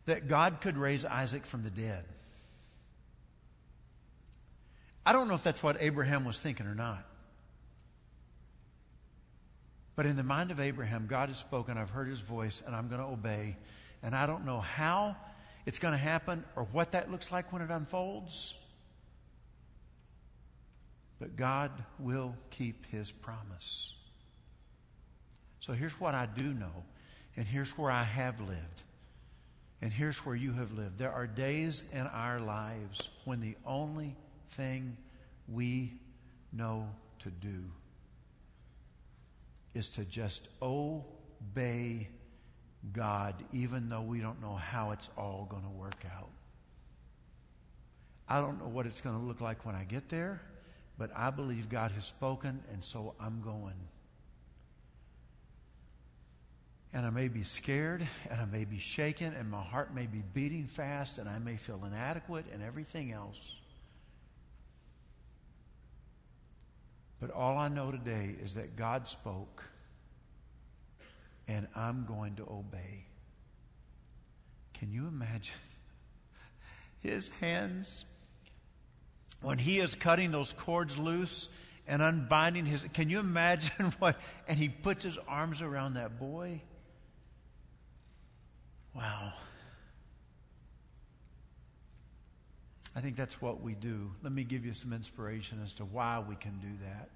that 0.06 0.28
God 0.28 0.60
could 0.62 0.78
raise 0.78 1.06
Isaac 1.06 1.46
from 1.46 1.64
the 1.64 1.70
dead. 1.70 2.04
I 5.06 5.14
don't 5.14 5.28
know 5.28 5.36
if 5.36 5.44
that's 5.44 5.62
what 5.62 5.78
Abraham 5.80 6.26
was 6.26 6.40
thinking 6.40 6.66
or 6.66 6.76
not. 6.76 7.06
But 9.96 10.06
in 10.06 10.16
the 10.16 10.24
mind 10.24 10.52
of 10.52 10.60
Abraham, 10.60 11.06
God 11.08 11.30
has 11.30 11.38
spoken, 11.38 11.78
I've 11.78 11.90
heard 11.90 12.08
his 12.08 12.20
voice, 12.20 12.62
and 12.66 12.76
I'm 12.76 12.88
going 12.88 13.02
to 13.02 13.08
obey. 13.08 13.58
And 14.02 14.16
I 14.16 14.26
don't 14.26 14.46
know 14.46 14.60
how 14.60 15.16
it's 15.66 15.80
going 15.80 15.92
to 15.92 15.98
happen 15.98 16.44
or 16.56 16.64
what 16.72 16.94
that 16.94 17.12
looks 17.12 17.32
like 17.32 17.54
when 17.54 17.62
it 17.62 17.70
unfolds. 17.70 18.56
But 21.20 21.36
God 21.36 21.72
will 22.00 22.36
keep 22.50 22.86
his 22.88 23.12
promise. 23.12 23.94
So 25.60 25.74
here's 25.74 25.98
what 26.00 26.16
I 26.16 26.26
do 26.26 26.54
know, 26.54 26.84
and 27.38 27.46
here's 27.46 27.78
where 27.78 27.92
I 27.92 28.04
have 28.04 28.42
lived. 28.42 28.84
And 29.84 29.92
here's 29.92 30.26
where 30.26 30.34
you 30.34 30.54
have 30.54 30.72
lived. 30.72 30.98
There 30.98 31.12
are 31.12 31.28
days 31.28 31.84
in 31.92 32.08
our 32.08 32.40
lives 32.40 33.10
when 33.26 33.42
the 33.42 33.58
only 33.66 34.16
thing 34.52 34.96
we 35.50 36.00
know 36.54 36.88
to 37.20 37.30
do 37.30 37.66
is 39.74 39.90
to 39.90 40.06
just 40.06 40.48
obey 40.62 42.08
God, 42.94 43.36
even 43.52 43.90
though 43.90 44.04
we 44.04 44.22
don't 44.22 44.42
know 44.42 44.56
how 44.56 44.92
it's 44.92 45.10
all 45.18 45.48
going 45.50 45.64
to 45.64 45.70
work 45.78 46.06
out. 46.16 46.30
I 48.30 48.40
don't 48.40 48.60
know 48.60 48.70
what 48.70 48.86
it's 48.86 49.02
going 49.02 49.20
to 49.20 49.26
look 49.26 49.42
like 49.42 49.66
when 49.66 49.76
I 49.76 49.84
get 49.84 50.08
there, 50.08 50.40
but 50.98 51.12
I 51.14 51.30
believe 51.30 51.68
God 51.68 51.92
has 51.92 52.06
spoken, 52.06 52.64
and 52.72 52.82
so 52.82 53.16
I'm 53.20 53.42
going 53.42 53.76
and 56.94 57.08
I 57.08 57.10
may 57.10 57.28
be 57.28 57.42
scared, 57.42 58.08
and 58.30 58.40
I 58.40 58.46
may 58.46 58.66
be 58.66 58.78
shaken, 58.78 59.34
and 59.34 59.50
my 59.50 59.64
heart 59.64 59.96
may 59.96 60.06
be 60.06 60.22
beating 60.34 60.68
fast, 60.68 61.18
and 61.18 61.28
I 61.28 61.40
may 61.40 61.58
feel 61.58 61.84
inadequate 61.86 62.46
and 62.54 62.62
everything 62.62 63.12
else. 63.12 63.56
But 67.20 67.32
all 67.32 67.58
I 67.58 67.68
know 67.68 67.90
today 67.90 68.36
is 68.44 68.54
that 68.56 68.76
God 68.76 69.08
spoke, 69.08 69.64
and 71.48 71.68
I'm 71.76 72.06
going 72.06 72.36
to 72.36 72.44
obey. 72.44 73.06
Can 74.74 74.92
you 74.92 75.08
imagine 75.08 75.56
his 77.00 77.30
hands 77.40 78.06
when 79.42 79.58
he 79.58 79.80
is 79.80 79.96
cutting 79.96 80.30
those 80.30 80.54
cords 80.54 80.96
loose 80.96 81.50
and 81.88 82.04
unbinding 82.04 82.68
his? 82.68 82.86
Can 82.94 83.10
you 83.10 83.18
imagine 83.20 83.96
what? 84.00 84.20
And 84.48 84.60
he 84.60 84.70
puts 84.70 85.04
his 85.04 85.18
arms 85.28 85.64
around 85.64 85.96
that 85.96 86.20
boy 86.20 86.62
Wow. 88.96 89.34
I 92.96 93.02
think 93.02 93.16
that's 93.16 93.42
what 93.42 93.62
we 93.62 93.74
do. 93.74 94.12
Let 94.22 94.32
me 94.32 94.44
give 94.44 94.66
you 94.66 94.74
some 94.74 94.94
inspiration 94.94 95.60
as 95.64 95.74
to 95.76 95.84
why 95.84 96.24
we 96.28 96.36
can 96.36 96.60
do 96.60 96.68
that. 96.86 97.10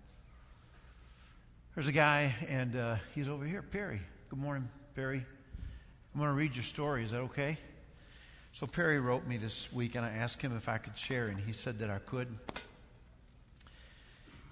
There's 1.75 1.87
a 1.87 1.91
guy, 1.91 2.33
and 2.47 2.75
uh, 2.75 2.95
he's 3.13 3.29
over 3.29 3.45
here, 3.45 3.61
Perry. 3.61 4.01
Good 4.29 4.39
morning, 4.39 4.67
Perry. 4.95 5.23
I'm 6.13 6.19
going 6.19 6.31
to 6.31 6.35
read 6.35 6.55
your 6.55 6.63
story. 6.63 7.03
Is 7.03 7.11
that 7.11 7.19
okay? 7.21 7.59
So, 8.53 8.65
Perry 8.65 8.99
wrote 8.99 9.27
me 9.27 9.37
this 9.37 9.71
week, 9.71 9.93
and 9.93 10.03
I 10.03 10.09
asked 10.09 10.41
him 10.41 10.57
if 10.57 10.67
I 10.67 10.79
could 10.79 10.97
share, 10.97 11.27
and 11.27 11.39
he 11.39 11.51
said 11.51 11.77
that 11.79 11.91
I 11.91 11.99
could. 11.99 12.27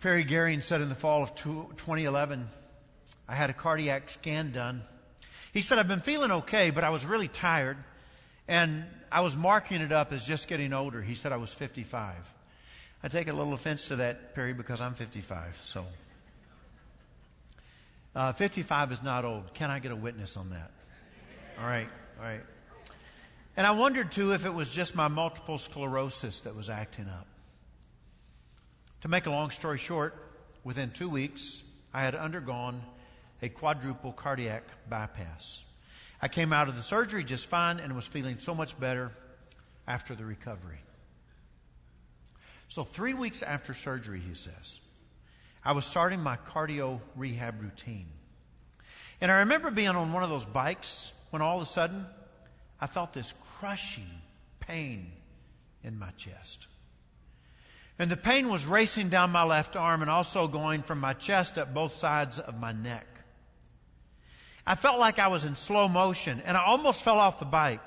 Perry 0.02 0.24
Garing 0.24 0.62
said 0.62 0.82
in 0.82 0.90
the 0.90 0.96
fall 0.96 1.24
of 1.24 1.34
2011, 1.34 2.48
I 3.28 3.34
had 3.34 3.50
a 3.50 3.54
cardiac 3.54 4.10
scan 4.10 4.52
done 4.52 4.84
he 5.56 5.62
said, 5.62 5.80
I've 5.80 5.88
been 5.88 6.02
feeling 6.02 6.32
okay, 6.32 6.70
but 6.70 6.84
I 6.84 6.90
was 6.90 7.06
really 7.06 7.30
tired. 7.30 7.78
And 8.46 8.84
I 9.10 9.22
was 9.22 9.38
marking 9.38 9.80
it 9.80 9.94
up 9.94 10.12
as 10.12 10.26
just 10.26 10.50
getting 10.50 10.74
older. 10.74 11.02
He 11.02 11.16
said 11.16 11.32
I 11.32 11.38
was 11.38 11.54
55. 11.54 12.14
I 13.02 13.08
take 13.08 13.30
a 13.30 13.34
little 13.34 13.54
offense 13.54 13.88
to 13.88 13.96
that, 13.96 14.36
Perry, 14.36 14.52
because 14.52 14.82
I'm 14.82 14.96
55. 14.96 15.58
So, 15.64 15.86
uh, 18.14 18.34
55 18.34 18.92
is 18.92 19.02
not 19.02 19.24
old. 19.24 19.54
Can 19.54 19.72
I 19.72 19.80
get 19.80 19.94
a 19.94 19.96
witness 19.96 20.36
on 20.36 20.50
that? 20.50 20.72
All 21.62 21.68
right, 21.68 21.88
all 22.20 22.26
right. 22.26 22.42
And 23.56 23.66
I 23.66 23.72
wondered 23.72 24.12
too 24.12 24.34
if 24.34 24.46
it 24.46 24.54
was 24.54 24.70
just 24.70 24.94
my 24.94 25.08
multiple 25.08 25.58
sclerosis 25.58 26.42
that 26.42 26.54
was 26.54 26.70
acting 26.70 27.08
up. 27.08 27.28
To 29.04 29.08
make 29.08 29.26
a 29.26 29.32
long 29.32 29.52
story 29.52 29.78
short, 29.78 30.22
within 30.66 30.92
two 30.92 31.08
weeks, 31.08 31.64
I 31.94 32.02
had 32.02 32.14
undergone 32.14 32.82
a 33.42 33.50
quadruple 33.50 34.12
cardiac 34.12 34.64
bypass. 34.90 35.64
I 36.22 36.28
came 36.28 36.54
out 36.54 36.70
of 36.70 36.76
the 36.76 36.82
surgery 36.82 37.24
just 37.24 37.48
fine 37.48 37.80
and 37.80 37.96
was 37.96 38.08
feeling 38.08 38.40
so 38.40 38.56
much 38.56 38.80
better. 38.80 39.12
after 39.88 40.16
the 40.16 40.26
recovery. 40.26 40.80
So, 42.70 42.84
three 42.84 43.14
weeks 43.14 43.44
after 43.44 43.76
surgery, 43.76 44.20
he 44.20 44.34
says, 44.34 44.80
I 45.64 45.74
was 45.74 45.86
starting 45.86 46.20
my 46.20 46.38
cardio 46.38 47.00
rehab 47.16 47.62
routine. 47.62 48.08
And 49.22 49.32
I 49.32 49.40
remember 49.40 49.72
being 49.72 49.90
on 49.90 50.12
one 50.12 50.24
of 50.24 50.30
those 50.30 50.46
bikes 50.46 51.12
when 51.30 51.42
all 51.42 51.58
of 51.58 51.64
a 51.64 51.66
sudden 51.68 52.06
I 52.82 52.88
felt 52.88 53.14
this 53.14 53.34
crushing 53.60 54.10
pain 54.60 55.12
in 55.84 55.98
my 55.98 56.10
chest. 56.18 56.68
And 57.98 58.12
the 58.12 58.18
pain 58.18 58.50
was 58.50 58.66
racing 58.66 59.10
down 59.10 59.30
my 59.30 59.44
left 59.44 59.76
arm 59.76 60.02
and 60.02 60.12
also 60.12 60.48
going 60.48 60.82
from 60.82 61.00
my 61.00 61.14
chest 61.14 61.58
up 61.58 61.74
both 61.74 61.94
sides 61.94 62.40
of 62.40 62.60
my 62.60 62.74
neck. 62.74 63.08
I 64.68 64.76
felt 64.76 65.00
like 65.00 65.20
I 65.20 65.28
was 65.28 65.46
in 65.46 65.56
slow 65.56 65.88
motion 65.88 66.42
and 66.46 66.58
I 66.58 66.64
almost 66.64 67.04
fell 67.04 67.20
off 67.20 67.40
the 67.40 67.46
bike. 67.46 67.82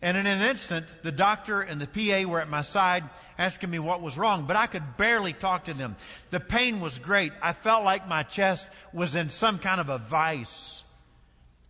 And 0.00 0.16
in 0.16 0.26
an 0.26 0.42
instant, 0.42 0.86
the 1.02 1.12
doctor 1.12 1.62
and 1.62 1.80
the 1.80 1.86
PA 1.86 2.28
were 2.28 2.40
at 2.40 2.48
my 2.48 2.62
side 2.62 3.04
asking 3.38 3.70
me 3.70 3.78
what 3.78 4.02
was 4.02 4.18
wrong, 4.18 4.44
but 4.46 4.56
I 4.56 4.66
could 4.66 4.96
barely 4.96 5.32
talk 5.32 5.64
to 5.64 5.74
them. 5.74 5.96
The 6.30 6.40
pain 6.40 6.80
was 6.80 6.98
great. 6.98 7.32
I 7.40 7.52
felt 7.52 7.84
like 7.84 8.06
my 8.06 8.22
chest 8.22 8.68
was 8.92 9.14
in 9.14 9.30
some 9.30 9.58
kind 9.58 9.80
of 9.80 9.88
a 9.88 9.98
vice. 9.98 10.84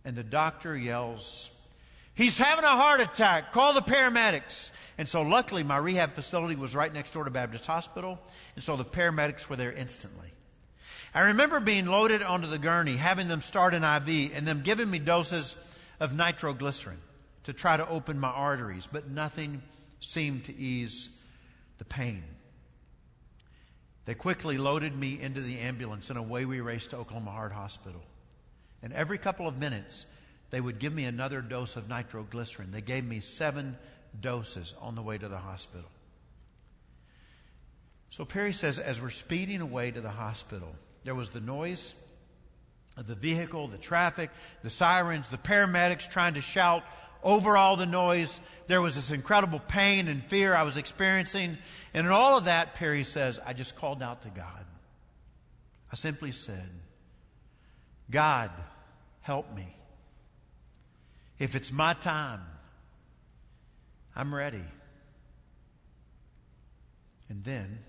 And 0.03 0.15
the 0.15 0.23
doctor 0.23 0.75
yells, 0.75 1.49
He's 2.15 2.37
having 2.37 2.63
a 2.63 2.69
heart 2.69 3.01
attack. 3.01 3.51
Call 3.51 3.73
the 3.73 3.81
paramedics. 3.81 4.71
And 4.97 5.07
so 5.07 5.21
luckily 5.21 5.63
my 5.63 5.77
rehab 5.77 6.13
facility 6.13 6.55
was 6.55 6.73
right 6.73 6.93
next 6.93 7.11
door 7.11 7.25
to 7.25 7.29
Baptist 7.29 7.65
Hospital. 7.65 8.19
And 8.55 8.63
so 8.63 8.77
the 8.77 8.85
paramedics 8.85 9.49
were 9.49 9.57
there 9.57 9.73
instantly. 9.73 10.24
I 11.15 11.21
remember 11.21 11.61
being 11.61 11.85
loaded 11.85 12.21
onto 12.21 12.47
the 12.47 12.57
gurney, 12.57 12.97
having 12.97 13.29
them 13.29 13.39
start 13.39 13.73
an 13.73 13.85
IV 13.85 14.35
and 14.35 14.45
them 14.45 14.63
giving 14.63 14.89
me 14.89 14.99
doses 14.99 15.55
of 15.97 16.13
nitroglycerin 16.13 16.97
to 17.43 17.53
try 17.53 17.77
to 17.77 17.87
open 17.87 18.19
my 18.19 18.27
arteries, 18.27 18.85
but 18.91 19.09
nothing 19.09 19.61
seemed 20.01 20.43
to 20.45 20.55
ease 20.57 21.09
the 21.77 21.85
pain. 21.85 22.21
They 24.03 24.13
quickly 24.13 24.57
loaded 24.57 24.93
me 24.93 25.21
into 25.21 25.39
the 25.39 25.59
ambulance 25.59 26.09
and 26.09 26.19
away 26.19 26.43
we 26.43 26.59
raced 26.59 26.89
to 26.89 26.97
Oklahoma 26.97 27.31
Heart 27.31 27.53
Hospital. 27.53 28.01
And 28.83 28.91
every 28.91 29.17
couple 29.17 29.47
of 29.47 29.57
minutes, 29.57 30.05
they 30.49 30.59
would 30.59 30.79
give 30.79 30.93
me 30.93 31.05
another 31.05 31.39
dose 31.39 31.77
of 31.77 31.87
nitroglycerin. 31.87 32.71
They 32.71 32.81
gave 32.81 33.05
me 33.05 33.21
seven 33.21 33.77
doses 34.19 34.73
on 34.81 34.95
the 34.95 35.01
way 35.01 35.17
to 35.17 35.29
the 35.29 35.37
hospital. 35.37 35.89
So 38.09 38.25
Perry 38.25 38.51
says, 38.51 38.79
as 38.79 38.99
we're 38.99 39.11
speeding 39.11 39.61
away 39.61 39.91
to 39.91 40.01
the 40.01 40.11
hospital, 40.11 40.75
there 41.05 41.15
was 41.15 41.29
the 41.29 41.39
noise 41.39 41.95
of 42.97 43.07
the 43.07 43.15
vehicle, 43.15 43.67
the 43.67 43.77
traffic, 43.77 44.31
the 44.63 44.69
sirens, 44.69 45.29
the 45.29 45.37
paramedics 45.37 46.09
trying 46.09 46.33
to 46.33 46.41
shout 46.41 46.83
over 47.23 47.55
all 47.55 47.75
the 47.75 47.85
noise. 47.85 48.39
There 48.67 48.81
was 48.81 48.95
this 48.95 49.11
incredible 49.11 49.59
pain 49.59 50.07
and 50.07 50.23
fear 50.25 50.55
I 50.55 50.63
was 50.63 50.77
experiencing. 50.77 51.57
And 51.93 52.07
in 52.07 52.11
all 52.11 52.37
of 52.37 52.45
that, 52.45 52.75
Perry 52.75 53.03
says, 53.03 53.39
I 53.45 53.53
just 53.53 53.75
called 53.75 54.01
out 54.01 54.23
to 54.23 54.29
God. 54.29 54.65
I 55.91 55.95
simply 55.95 56.31
said, 56.31 56.69
God, 58.09 58.51
help 59.21 59.53
me. 59.55 59.75
If 61.37 61.55
it's 61.55 61.71
my 61.71 61.93
time, 61.93 62.41
I'm 64.15 64.33
ready. 64.33 64.63
And 67.29 67.43
then, 67.43 67.79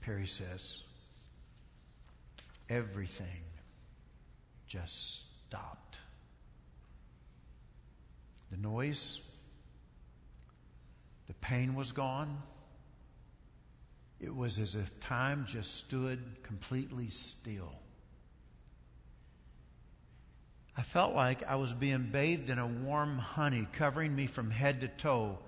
Perry 0.00 0.26
says, 0.26 0.83
everything 2.68 3.42
just 4.66 5.46
stopped. 5.46 5.98
The 8.50 8.56
noise, 8.56 9.20
the 11.26 11.34
pain 11.34 11.74
was 11.74 11.92
gone. 11.92 12.38
It 14.20 14.34
was 14.34 14.58
as 14.58 14.74
if 14.74 15.00
time 15.00 15.44
just 15.46 15.74
stood 15.76 16.42
completely 16.42 17.08
still. 17.08 17.72
I 20.76 20.82
felt 20.82 21.14
like 21.14 21.42
I 21.44 21.56
was 21.56 21.72
being 21.72 22.08
bathed 22.10 22.50
in 22.50 22.58
a 22.58 22.66
warm 22.66 23.18
honey 23.18 23.68
covering 23.72 24.14
me 24.14 24.26
from 24.26 24.50
head 24.50 24.80
to 24.80 24.88
toe. 24.88 25.38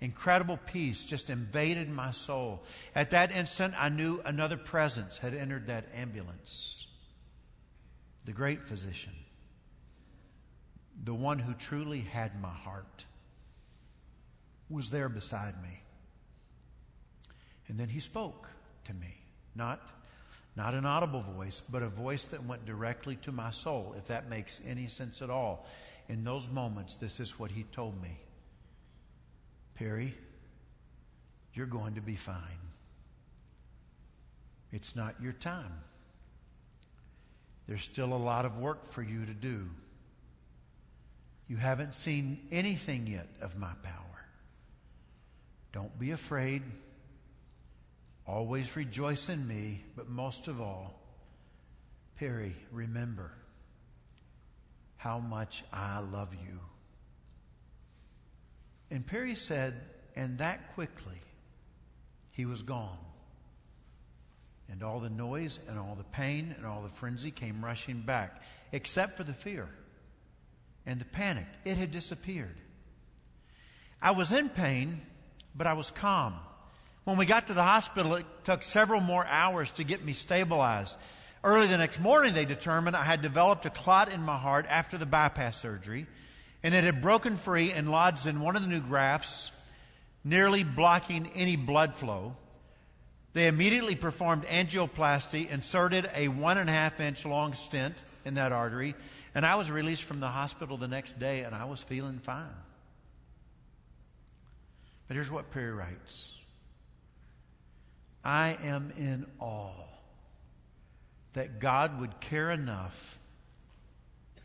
Incredible 0.00 0.58
peace 0.66 1.04
just 1.04 1.30
invaded 1.30 1.88
my 1.88 2.10
soul. 2.10 2.62
At 2.94 3.10
that 3.10 3.32
instant, 3.32 3.74
I 3.78 3.88
knew 3.88 4.20
another 4.24 4.56
presence 4.56 5.16
had 5.18 5.34
entered 5.34 5.66
that 5.66 5.86
ambulance. 5.94 6.86
The 8.26 8.32
great 8.32 8.64
physician. 8.68 9.14
The 11.02 11.14
one 11.14 11.38
who 11.38 11.54
truly 11.54 12.00
had 12.00 12.40
my 12.40 12.52
heart 12.52 13.06
was 14.68 14.90
there 14.90 15.08
beside 15.08 15.62
me. 15.62 15.80
And 17.68 17.78
then 17.78 17.88
he 17.88 18.00
spoke 18.00 18.50
to 18.84 18.94
me. 18.94 19.16
Not 19.54 19.80
not 20.56 20.72
an 20.72 20.86
audible 20.86 21.20
voice, 21.20 21.60
but 21.60 21.82
a 21.82 21.88
voice 21.88 22.24
that 22.26 22.46
went 22.46 22.64
directly 22.64 23.16
to 23.16 23.32
my 23.32 23.50
soul, 23.50 23.94
if 23.98 24.06
that 24.06 24.30
makes 24.30 24.58
any 24.66 24.88
sense 24.88 25.20
at 25.20 25.28
all. 25.28 25.66
In 26.08 26.24
those 26.24 26.50
moments, 26.50 26.96
this 26.96 27.20
is 27.20 27.38
what 27.38 27.50
he 27.50 27.64
told 27.64 28.00
me 28.00 28.18
Perry, 29.76 30.14
you're 31.52 31.66
going 31.66 31.94
to 31.94 32.00
be 32.00 32.16
fine. 32.16 32.36
It's 34.72 34.96
not 34.96 35.14
your 35.22 35.32
time. 35.32 35.72
There's 37.66 37.82
still 37.82 38.12
a 38.12 38.16
lot 38.16 38.44
of 38.44 38.58
work 38.58 38.84
for 38.84 39.02
you 39.02 39.24
to 39.24 39.34
do. 39.34 39.68
You 41.48 41.56
haven't 41.56 41.94
seen 41.94 42.40
anything 42.50 43.06
yet 43.06 43.28
of 43.40 43.56
my 43.56 43.72
power. 43.82 44.26
Don't 45.72 45.98
be 45.98 46.10
afraid. 46.10 46.62
Always 48.26 48.74
rejoice 48.76 49.28
in 49.28 49.46
me, 49.46 49.84
but 49.94 50.08
most 50.08 50.48
of 50.48 50.60
all, 50.60 51.00
Perry, 52.18 52.56
remember 52.72 53.30
how 54.96 55.18
much 55.18 55.62
I 55.72 56.00
love 56.00 56.34
you. 56.34 56.58
And 58.90 59.06
Perry 59.06 59.34
said, 59.34 59.74
and 60.14 60.38
that 60.38 60.74
quickly, 60.74 61.20
he 62.30 62.46
was 62.46 62.62
gone. 62.62 62.98
And 64.68 64.82
all 64.82 65.00
the 65.00 65.10
noise 65.10 65.60
and 65.68 65.78
all 65.78 65.94
the 65.96 66.04
pain 66.04 66.54
and 66.56 66.66
all 66.66 66.82
the 66.82 66.88
frenzy 66.88 67.30
came 67.30 67.64
rushing 67.64 68.00
back, 68.00 68.42
except 68.72 69.16
for 69.16 69.24
the 69.24 69.32
fear 69.32 69.68
and 70.86 71.00
the 71.00 71.04
panic. 71.04 71.46
It 71.64 71.76
had 71.76 71.90
disappeared. 71.90 72.56
I 74.00 74.12
was 74.12 74.32
in 74.32 74.48
pain, 74.48 75.00
but 75.54 75.66
I 75.66 75.72
was 75.72 75.90
calm. 75.90 76.34
When 77.04 77.16
we 77.16 77.26
got 77.26 77.46
to 77.46 77.54
the 77.54 77.62
hospital, 77.62 78.16
it 78.16 78.26
took 78.44 78.62
several 78.62 79.00
more 79.00 79.24
hours 79.24 79.70
to 79.72 79.84
get 79.84 80.04
me 80.04 80.12
stabilized. 80.12 80.96
Early 81.44 81.68
the 81.68 81.78
next 81.78 82.00
morning, 82.00 82.34
they 82.34 82.44
determined 82.44 82.96
I 82.96 83.04
had 83.04 83.22
developed 83.22 83.66
a 83.66 83.70
clot 83.70 84.12
in 84.12 84.20
my 84.20 84.36
heart 84.36 84.66
after 84.68 84.98
the 84.98 85.06
bypass 85.06 85.56
surgery, 85.56 86.06
and 86.66 86.74
it 86.74 86.82
had 86.82 87.00
broken 87.00 87.36
free 87.36 87.70
and 87.70 87.92
lodged 87.92 88.26
in 88.26 88.40
one 88.40 88.56
of 88.56 88.62
the 88.62 88.68
new 88.68 88.80
grafts, 88.80 89.52
nearly 90.24 90.64
blocking 90.64 91.30
any 91.36 91.54
blood 91.54 91.94
flow. 91.94 92.34
They 93.34 93.46
immediately 93.46 93.94
performed 93.94 94.42
angioplasty, 94.46 95.48
inserted 95.48 96.10
a 96.12 96.26
one 96.26 96.58
and 96.58 96.68
a 96.68 96.72
half 96.72 96.98
inch 96.98 97.24
long 97.24 97.54
stent 97.54 97.94
in 98.24 98.34
that 98.34 98.50
artery, 98.50 98.96
and 99.32 99.46
I 99.46 99.54
was 99.54 99.70
released 99.70 100.02
from 100.02 100.18
the 100.18 100.26
hospital 100.26 100.76
the 100.76 100.88
next 100.88 101.20
day, 101.20 101.42
and 101.42 101.54
I 101.54 101.66
was 101.66 101.82
feeling 101.82 102.18
fine. 102.18 102.48
But 105.06 105.14
here's 105.14 105.30
what 105.30 105.52
Perry 105.52 105.70
writes 105.70 106.36
I 108.24 108.58
am 108.64 108.92
in 108.98 109.24
awe 109.38 109.70
that 111.34 111.60
God 111.60 112.00
would 112.00 112.18
care 112.18 112.50
enough 112.50 113.20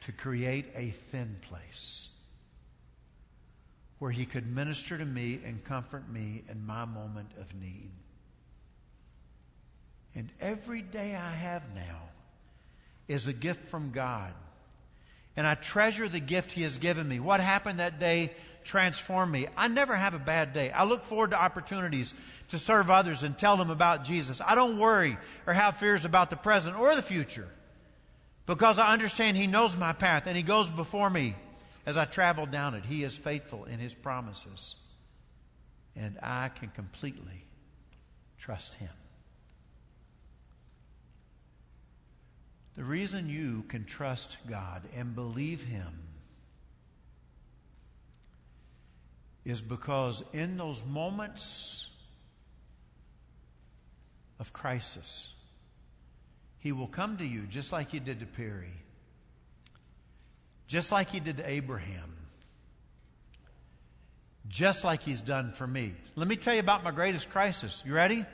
to 0.01 0.11
create 0.11 0.67
a 0.75 0.91
thin 0.91 1.37
place 1.41 2.10
where 4.01 4.09
He 4.09 4.25
could 4.25 4.47
minister 4.47 4.97
to 4.97 5.05
me 5.05 5.39
and 5.45 5.63
comfort 5.63 6.09
me 6.09 6.41
in 6.49 6.65
my 6.65 6.85
moment 6.85 7.29
of 7.39 7.53
need. 7.53 7.91
And 10.15 10.31
every 10.41 10.81
day 10.81 11.15
I 11.15 11.29
have 11.29 11.61
now 11.75 12.09
is 13.07 13.27
a 13.27 13.33
gift 13.33 13.67
from 13.67 13.91
God. 13.91 14.33
And 15.37 15.45
I 15.45 15.53
treasure 15.53 16.09
the 16.09 16.19
gift 16.19 16.51
He 16.51 16.63
has 16.63 16.79
given 16.79 17.07
me. 17.07 17.19
What 17.19 17.41
happened 17.41 17.77
that 17.77 17.99
day 17.99 18.31
transformed 18.63 19.31
me. 19.31 19.45
I 19.55 19.67
never 19.67 19.95
have 19.95 20.15
a 20.15 20.19
bad 20.19 20.51
day. 20.51 20.71
I 20.71 20.83
look 20.83 21.03
forward 21.03 21.29
to 21.29 21.39
opportunities 21.39 22.15
to 22.47 22.57
serve 22.57 22.89
others 22.89 23.21
and 23.21 23.37
tell 23.37 23.55
them 23.55 23.69
about 23.69 24.03
Jesus. 24.03 24.41
I 24.43 24.55
don't 24.55 24.79
worry 24.79 25.15
or 25.45 25.53
have 25.53 25.77
fears 25.77 26.05
about 26.05 26.31
the 26.31 26.37
present 26.37 26.75
or 26.75 26.95
the 26.95 27.03
future 27.03 27.47
because 28.47 28.79
I 28.79 28.93
understand 28.93 29.37
He 29.37 29.45
knows 29.45 29.77
my 29.77 29.93
path 29.93 30.25
and 30.25 30.35
He 30.35 30.41
goes 30.41 30.71
before 30.71 31.11
me 31.11 31.35
as 31.85 31.97
I 31.97 32.05
travel 32.05 32.45
down 32.45 32.75
it. 32.75 32.85
He 32.85 33.03
is 33.03 33.17
faithful 33.17 33.65
in 33.65 33.79
His 33.79 33.93
promises. 33.93 34.75
And 35.95 36.17
I 36.21 36.49
can 36.49 36.69
completely 36.69 37.45
trust 38.37 38.75
Him. 38.75 38.89
The 42.75 42.83
reason 42.83 43.29
you 43.29 43.63
can 43.67 43.83
trust 43.85 44.37
God 44.49 44.83
and 44.95 45.13
believe 45.13 45.63
Him 45.63 45.99
is 49.43 49.59
because 49.59 50.23
in 50.33 50.57
those 50.57 50.85
moments 50.85 51.89
of 54.39 54.53
crisis, 54.53 55.33
He 56.59 56.71
will 56.71 56.87
come 56.87 57.17
to 57.17 57.25
you 57.25 57.41
just 57.41 57.71
like 57.71 57.91
He 57.91 57.99
did 57.99 58.21
to 58.21 58.25
Perry, 58.25 58.71
just 60.71 60.89
like 60.89 61.09
He 61.09 61.19
did 61.19 61.35
to 61.37 61.49
Abraham, 61.49 62.15
just 64.47 64.85
like 64.85 65.03
He's 65.03 65.19
done 65.19 65.51
for 65.51 65.67
me. 65.67 65.93
Let 66.15 66.29
me 66.29 66.37
tell 66.37 66.53
you 66.53 66.61
about 66.61 66.81
my 66.81 66.91
greatest 66.91 67.29
crisis. 67.29 67.83
You 67.85 67.93
ready? 67.93 68.25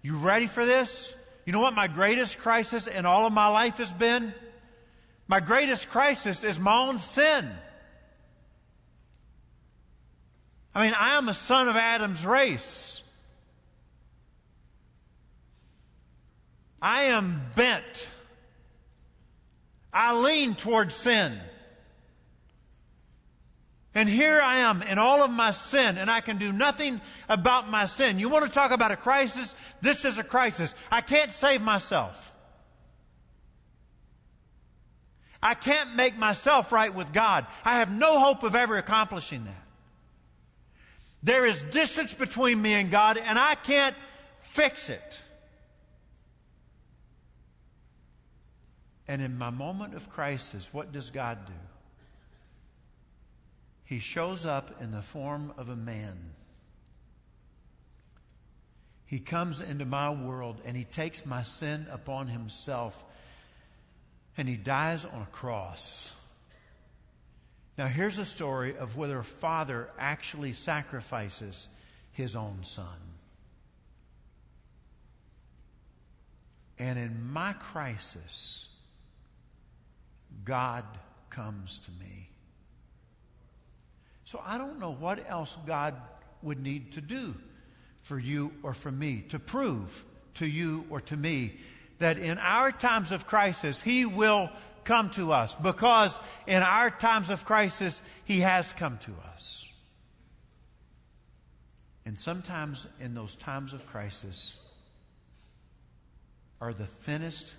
You 0.00 0.16
ready 0.16 0.46
for 0.46 0.64
this? 0.64 1.12
You 1.44 1.52
know 1.52 1.60
what 1.60 1.74
my 1.74 1.86
greatest 1.86 2.38
crisis 2.38 2.86
in 2.86 3.04
all 3.04 3.26
of 3.26 3.32
my 3.34 3.48
life 3.48 3.76
has 3.76 3.92
been? 3.92 4.32
My 5.28 5.38
greatest 5.40 5.90
crisis 5.90 6.44
is 6.44 6.58
my 6.58 6.88
own 6.88 6.98
sin. 6.98 7.46
I 10.74 10.82
mean, 10.82 10.94
I 10.98 11.18
am 11.18 11.28
a 11.28 11.34
son 11.34 11.68
of 11.68 11.76
Adam's 11.76 12.24
race. 12.24 13.02
I 16.80 17.04
am 17.04 17.42
bent. 17.54 18.10
I 19.92 20.18
lean 20.18 20.54
towards 20.54 20.94
sin. 20.94 21.38
And 23.96 24.10
here 24.10 24.42
I 24.42 24.56
am 24.56 24.82
in 24.82 24.98
all 24.98 25.22
of 25.22 25.30
my 25.30 25.52
sin, 25.52 25.96
and 25.96 26.10
I 26.10 26.20
can 26.20 26.36
do 26.36 26.52
nothing 26.52 27.00
about 27.30 27.70
my 27.70 27.86
sin. 27.86 28.18
You 28.18 28.28
want 28.28 28.44
to 28.44 28.50
talk 28.50 28.70
about 28.70 28.90
a 28.90 28.96
crisis? 28.96 29.56
This 29.80 30.04
is 30.04 30.18
a 30.18 30.22
crisis. 30.22 30.74
I 30.92 31.00
can't 31.00 31.32
save 31.32 31.62
myself. 31.62 32.34
I 35.42 35.54
can't 35.54 35.96
make 35.96 36.14
myself 36.14 36.72
right 36.72 36.94
with 36.94 37.14
God. 37.14 37.46
I 37.64 37.76
have 37.76 37.90
no 37.90 38.20
hope 38.20 38.42
of 38.42 38.54
ever 38.54 38.76
accomplishing 38.76 39.46
that. 39.46 39.64
There 41.22 41.46
is 41.46 41.62
distance 41.62 42.12
between 42.12 42.60
me 42.60 42.74
and 42.74 42.90
God, 42.90 43.16
and 43.16 43.38
I 43.38 43.54
can't 43.54 43.96
fix 44.40 44.90
it. 44.90 45.18
And 49.08 49.22
in 49.22 49.38
my 49.38 49.48
moment 49.48 49.94
of 49.94 50.10
crisis, 50.10 50.68
what 50.70 50.92
does 50.92 51.08
God 51.08 51.38
do? 51.46 51.65
He 53.86 54.00
shows 54.00 54.44
up 54.44 54.82
in 54.82 54.90
the 54.90 55.00
form 55.00 55.52
of 55.56 55.68
a 55.68 55.76
man. 55.76 56.18
He 59.06 59.20
comes 59.20 59.60
into 59.60 59.84
my 59.84 60.10
world 60.10 60.60
and 60.64 60.76
he 60.76 60.82
takes 60.84 61.24
my 61.24 61.42
sin 61.42 61.86
upon 61.90 62.26
himself 62.26 63.04
and 64.36 64.48
he 64.48 64.56
dies 64.56 65.04
on 65.04 65.22
a 65.22 65.26
cross. 65.26 66.14
Now, 67.78 67.86
here's 67.86 68.18
a 68.18 68.24
story 68.24 68.76
of 68.76 68.96
whether 68.96 69.20
a 69.20 69.24
father 69.24 69.88
actually 69.98 70.52
sacrifices 70.52 71.68
his 72.10 72.34
own 72.34 72.58
son. 72.62 72.86
And 76.78 76.98
in 76.98 77.32
my 77.32 77.52
crisis, 77.52 78.68
God 80.44 80.84
comes 81.30 81.78
to 81.78 81.90
me. 82.02 82.30
So 84.26 84.42
I 84.44 84.58
don't 84.58 84.80
know 84.80 84.90
what 84.90 85.24
else 85.30 85.56
God 85.68 85.94
would 86.42 86.60
need 86.60 86.92
to 86.92 87.00
do 87.00 87.32
for 88.02 88.18
you 88.18 88.50
or 88.64 88.74
for 88.74 88.90
me 88.90 89.24
to 89.28 89.38
prove 89.38 90.04
to 90.34 90.46
you 90.46 90.84
or 90.90 91.00
to 91.02 91.16
me 91.16 91.54
that 92.00 92.18
in 92.18 92.36
our 92.38 92.72
times 92.72 93.12
of 93.12 93.24
crisis, 93.24 93.80
He 93.80 94.04
will 94.04 94.50
come 94.82 95.10
to 95.10 95.32
us 95.32 95.54
because 95.54 96.18
in 96.48 96.60
our 96.64 96.90
times 96.90 97.30
of 97.30 97.44
crisis, 97.44 98.02
He 98.24 98.40
has 98.40 98.72
come 98.72 98.98
to 98.98 99.12
us. 99.32 99.72
And 102.04 102.18
sometimes 102.18 102.84
in 103.00 103.14
those 103.14 103.36
times 103.36 103.72
of 103.72 103.86
crisis 103.86 104.56
are 106.60 106.74
the 106.74 106.86
thinnest 106.86 107.54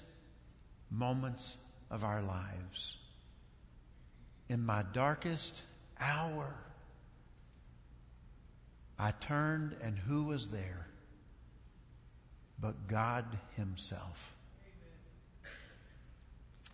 moments 0.92 1.56
of 1.90 2.04
our 2.04 2.22
lives. 2.22 2.98
In 4.50 4.66
my 4.66 4.84
darkest 4.92 5.64
hour, 6.00 6.54
I 9.00 9.12
turned, 9.12 9.76
and 9.82 9.98
who 9.98 10.24
was 10.24 10.50
there 10.50 10.88
but 12.60 12.88
God 12.88 13.26
Himself? 13.56 14.34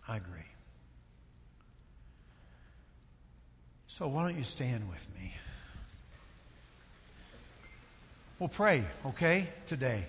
I 0.08 0.16
agree. 0.16 0.40
So, 3.86 4.08
why 4.08 4.24
don't 4.24 4.36
you 4.36 4.42
stand 4.42 4.88
with 4.90 5.06
me? 5.14 5.34
We'll 8.38 8.48
pray, 8.48 8.84
okay, 9.06 9.48
today 9.66 10.04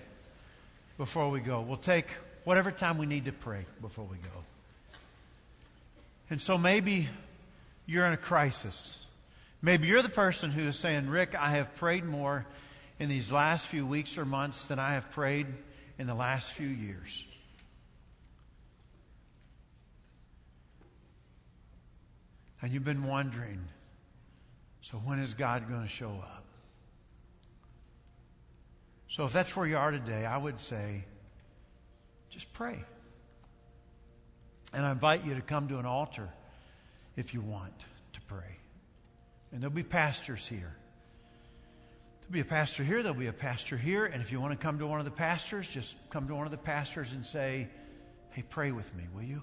before 0.98 1.30
we 1.30 1.40
go. 1.40 1.60
We'll 1.60 1.76
take 1.76 2.06
whatever 2.44 2.70
time 2.70 2.98
we 2.98 3.06
need 3.06 3.26
to 3.26 3.32
pray 3.32 3.64
before 3.80 4.04
we 4.04 4.16
go. 4.18 4.44
And 6.28 6.40
so 6.40 6.58
maybe 6.58 7.08
you're 7.86 8.04
in 8.06 8.12
a 8.12 8.18
crisis. 8.18 9.05
Maybe 9.66 9.88
you're 9.88 10.00
the 10.00 10.08
person 10.08 10.52
who 10.52 10.68
is 10.68 10.78
saying, 10.78 11.08
Rick, 11.08 11.34
I 11.34 11.56
have 11.56 11.74
prayed 11.74 12.04
more 12.04 12.46
in 13.00 13.08
these 13.08 13.32
last 13.32 13.66
few 13.66 13.84
weeks 13.84 14.16
or 14.16 14.24
months 14.24 14.66
than 14.66 14.78
I 14.78 14.92
have 14.92 15.10
prayed 15.10 15.48
in 15.98 16.06
the 16.06 16.14
last 16.14 16.52
few 16.52 16.68
years. 16.68 17.24
And 22.62 22.72
you've 22.72 22.84
been 22.84 23.02
wondering, 23.08 23.58
so 24.82 24.98
when 24.98 25.18
is 25.18 25.34
God 25.34 25.68
going 25.68 25.82
to 25.82 25.88
show 25.88 26.12
up? 26.22 26.44
So 29.08 29.24
if 29.24 29.32
that's 29.32 29.56
where 29.56 29.66
you 29.66 29.78
are 29.78 29.90
today, 29.90 30.24
I 30.24 30.36
would 30.36 30.60
say, 30.60 31.02
just 32.30 32.52
pray. 32.52 32.84
And 34.72 34.86
I 34.86 34.92
invite 34.92 35.26
you 35.26 35.34
to 35.34 35.40
come 35.40 35.66
to 35.70 35.80
an 35.80 35.86
altar 35.86 36.28
if 37.16 37.34
you 37.34 37.40
want 37.40 37.84
to 38.12 38.20
pray. 38.28 38.58
And 39.52 39.60
there'll 39.60 39.74
be 39.74 39.82
pastors 39.82 40.46
here. 40.46 40.76
There'll 42.20 42.32
be 42.32 42.40
a 42.40 42.44
pastor 42.44 42.82
here, 42.82 43.02
there'll 43.02 43.18
be 43.18 43.28
a 43.28 43.32
pastor 43.32 43.76
here. 43.76 44.04
And 44.04 44.20
if 44.20 44.32
you 44.32 44.40
want 44.40 44.52
to 44.52 44.58
come 44.58 44.80
to 44.80 44.86
one 44.86 44.98
of 44.98 45.04
the 45.04 45.12
pastors, 45.12 45.68
just 45.68 45.96
come 46.10 46.26
to 46.28 46.34
one 46.34 46.44
of 46.44 46.50
the 46.50 46.56
pastors 46.56 47.12
and 47.12 47.24
say, 47.24 47.68
Hey, 48.30 48.42
pray 48.50 48.72
with 48.72 48.92
me, 48.94 49.04
will 49.14 49.22
you? 49.22 49.42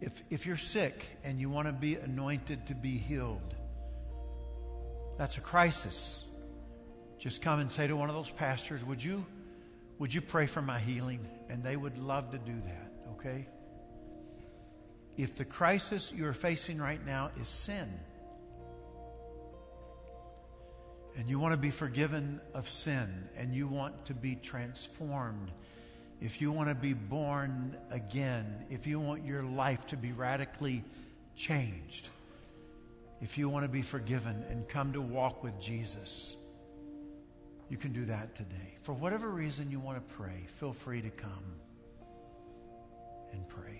If, 0.00 0.22
if 0.30 0.46
you're 0.46 0.56
sick 0.56 1.04
and 1.22 1.38
you 1.38 1.50
want 1.50 1.68
to 1.68 1.72
be 1.72 1.96
anointed 1.96 2.66
to 2.66 2.74
be 2.74 2.98
healed, 2.98 3.54
that's 5.18 5.38
a 5.38 5.40
crisis. 5.40 6.24
Just 7.18 7.42
come 7.42 7.60
and 7.60 7.70
say 7.70 7.86
to 7.86 7.96
one 7.96 8.08
of 8.08 8.14
those 8.14 8.30
pastors, 8.30 8.82
Would 8.84 9.02
you, 9.02 9.24
would 9.98 10.12
you 10.12 10.20
pray 10.20 10.46
for 10.46 10.62
my 10.62 10.78
healing? 10.78 11.26
And 11.48 11.62
they 11.62 11.76
would 11.76 11.98
love 11.98 12.30
to 12.32 12.38
do 12.38 12.54
that, 12.64 12.92
okay? 13.12 13.46
If 15.16 15.36
the 15.36 15.44
crisis 15.44 16.12
you're 16.14 16.32
facing 16.32 16.78
right 16.78 17.04
now 17.04 17.30
is 17.40 17.48
sin, 17.48 17.88
and 21.16 21.30
you 21.30 21.38
want 21.38 21.52
to 21.52 21.58
be 21.58 21.70
forgiven 21.70 22.40
of 22.52 22.68
sin, 22.68 23.08
and 23.36 23.54
you 23.54 23.66
want 23.66 24.04
to 24.06 24.14
be 24.14 24.34
transformed, 24.34 25.50
if 26.20 26.40
you 26.40 26.52
want 26.52 26.68
to 26.68 26.74
be 26.74 26.92
born 26.92 27.76
again, 27.90 28.66
if 28.70 28.86
you 28.86 29.00
want 29.00 29.24
your 29.24 29.42
life 29.42 29.86
to 29.88 29.96
be 29.96 30.12
radically 30.12 30.84
changed, 31.34 32.08
if 33.20 33.38
you 33.38 33.48
want 33.48 33.64
to 33.64 33.68
be 33.68 33.82
forgiven 33.82 34.44
and 34.50 34.68
come 34.68 34.92
to 34.92 35.00
walk 35.00 35.42
with 35.42 35.58
Jesus, 35.58 36.36
you 37.68 37.76
can 37.76 37.92
do 37.92 38.04
that 38.04 38.34
today. 38.34 38.76
For 38.82 38.92
whatever 38.92 39.28
reason 39.28 39.70
you 39.70 39.80
want 39.80 39.96
to 39.96 40.14
pray, 40.14 40.46
feel 40.58 40.72
free 40.72 41.00
to 41.02 41.10
come 41.10 41.54
and 43.32 43.48
pray. 43.48 43.75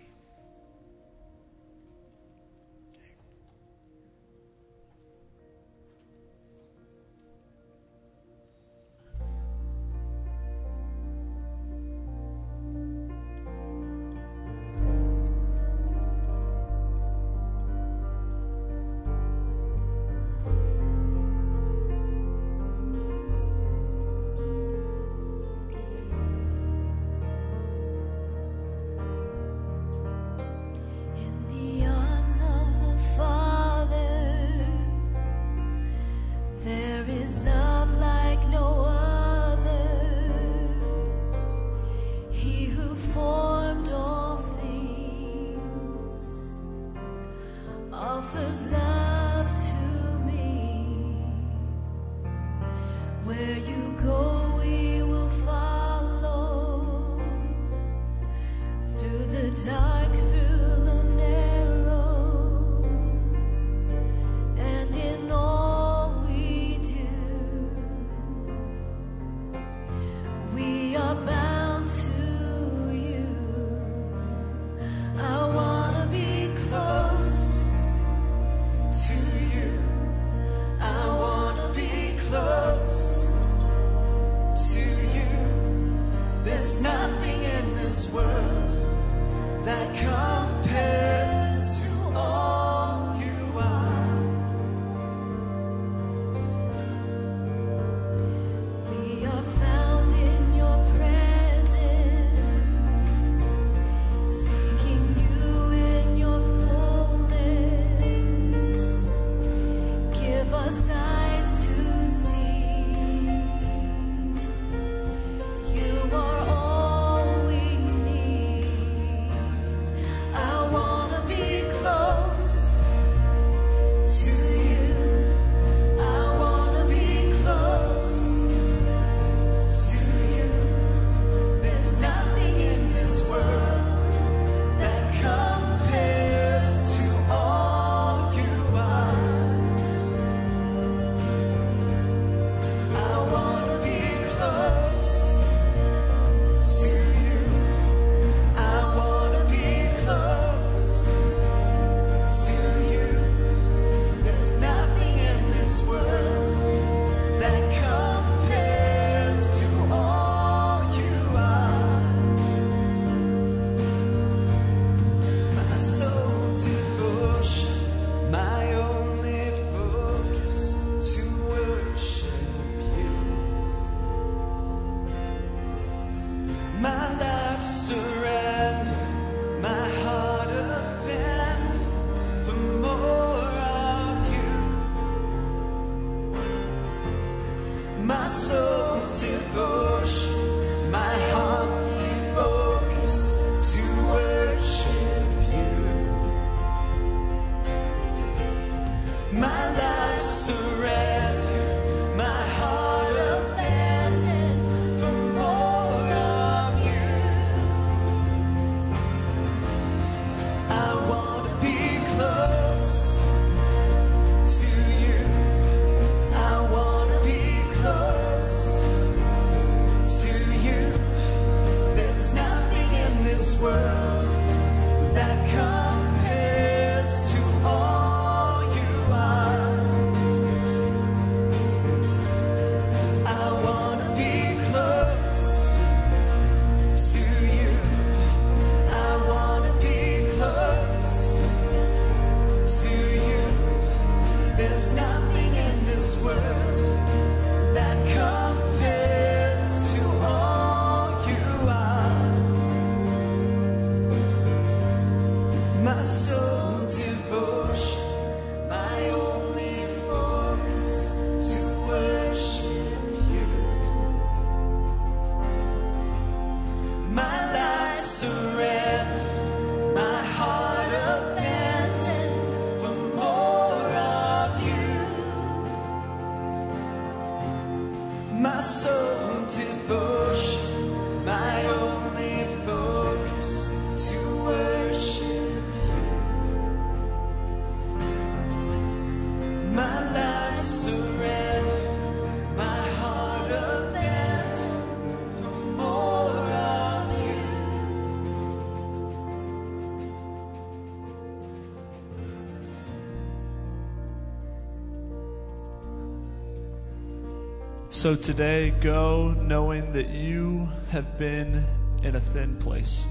So 308.06 308.14
today, 308.14 308.70
go 308.70 309.32
knowing 309.32 309.92
that 309.94 310.10
you 310.10 310.68
have 310.92 311.18
been 311.18 311.64
in 312.04 312.14
a 312.14 312.20
thin 312.20 312.56
place 312.58 313.04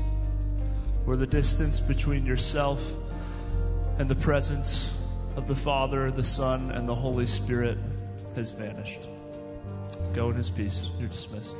where 1.03 1.17
the 1.17 1.27
distance 1.27 1.81
between 1.81 2.25
yourself 2.25 2.93
and 3.99 4.07
the 4.07 4.15
presence 4.15 4.95
of 5.35 5.49
the 5.49 5.55
Father, 5.55 6.09
the 6.11 6.23
Son, 6.23 6.71
and 6.71 6.87
the 6.87 6.95
Holy 6.95 7.27
Spirit 7.27 7.77
has 8.35 8.51
vanished. 8.51 9.01
Go 10.13 10.29
in 10.29 10.37
His 10.37 10.49
peace. 10.49 10.87
You're 10.97 11.09
dismissed. 11.09 11.57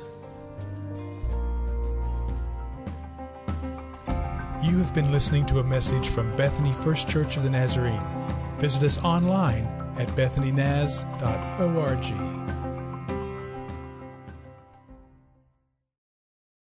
You 4.64 4.78
have 4.78 4.94
been 4.94 5.12
listening 5.12 5.46
to 5.48 5.60
a 5.60 5.64
message 5.66 6.08
from 6.08 6.34
Bethany 6.38 6.72
First 6.72 7.10
Church 7.10 7.36
of 7.36 7.44
the 7.44 7.50
Nazarene. 7.50 8.00
Visit 8.60 8.84
us 8.84 8.98
online 9.00 9.66
at 9.98 10.08
bethanynaz.org. 10.16 12.35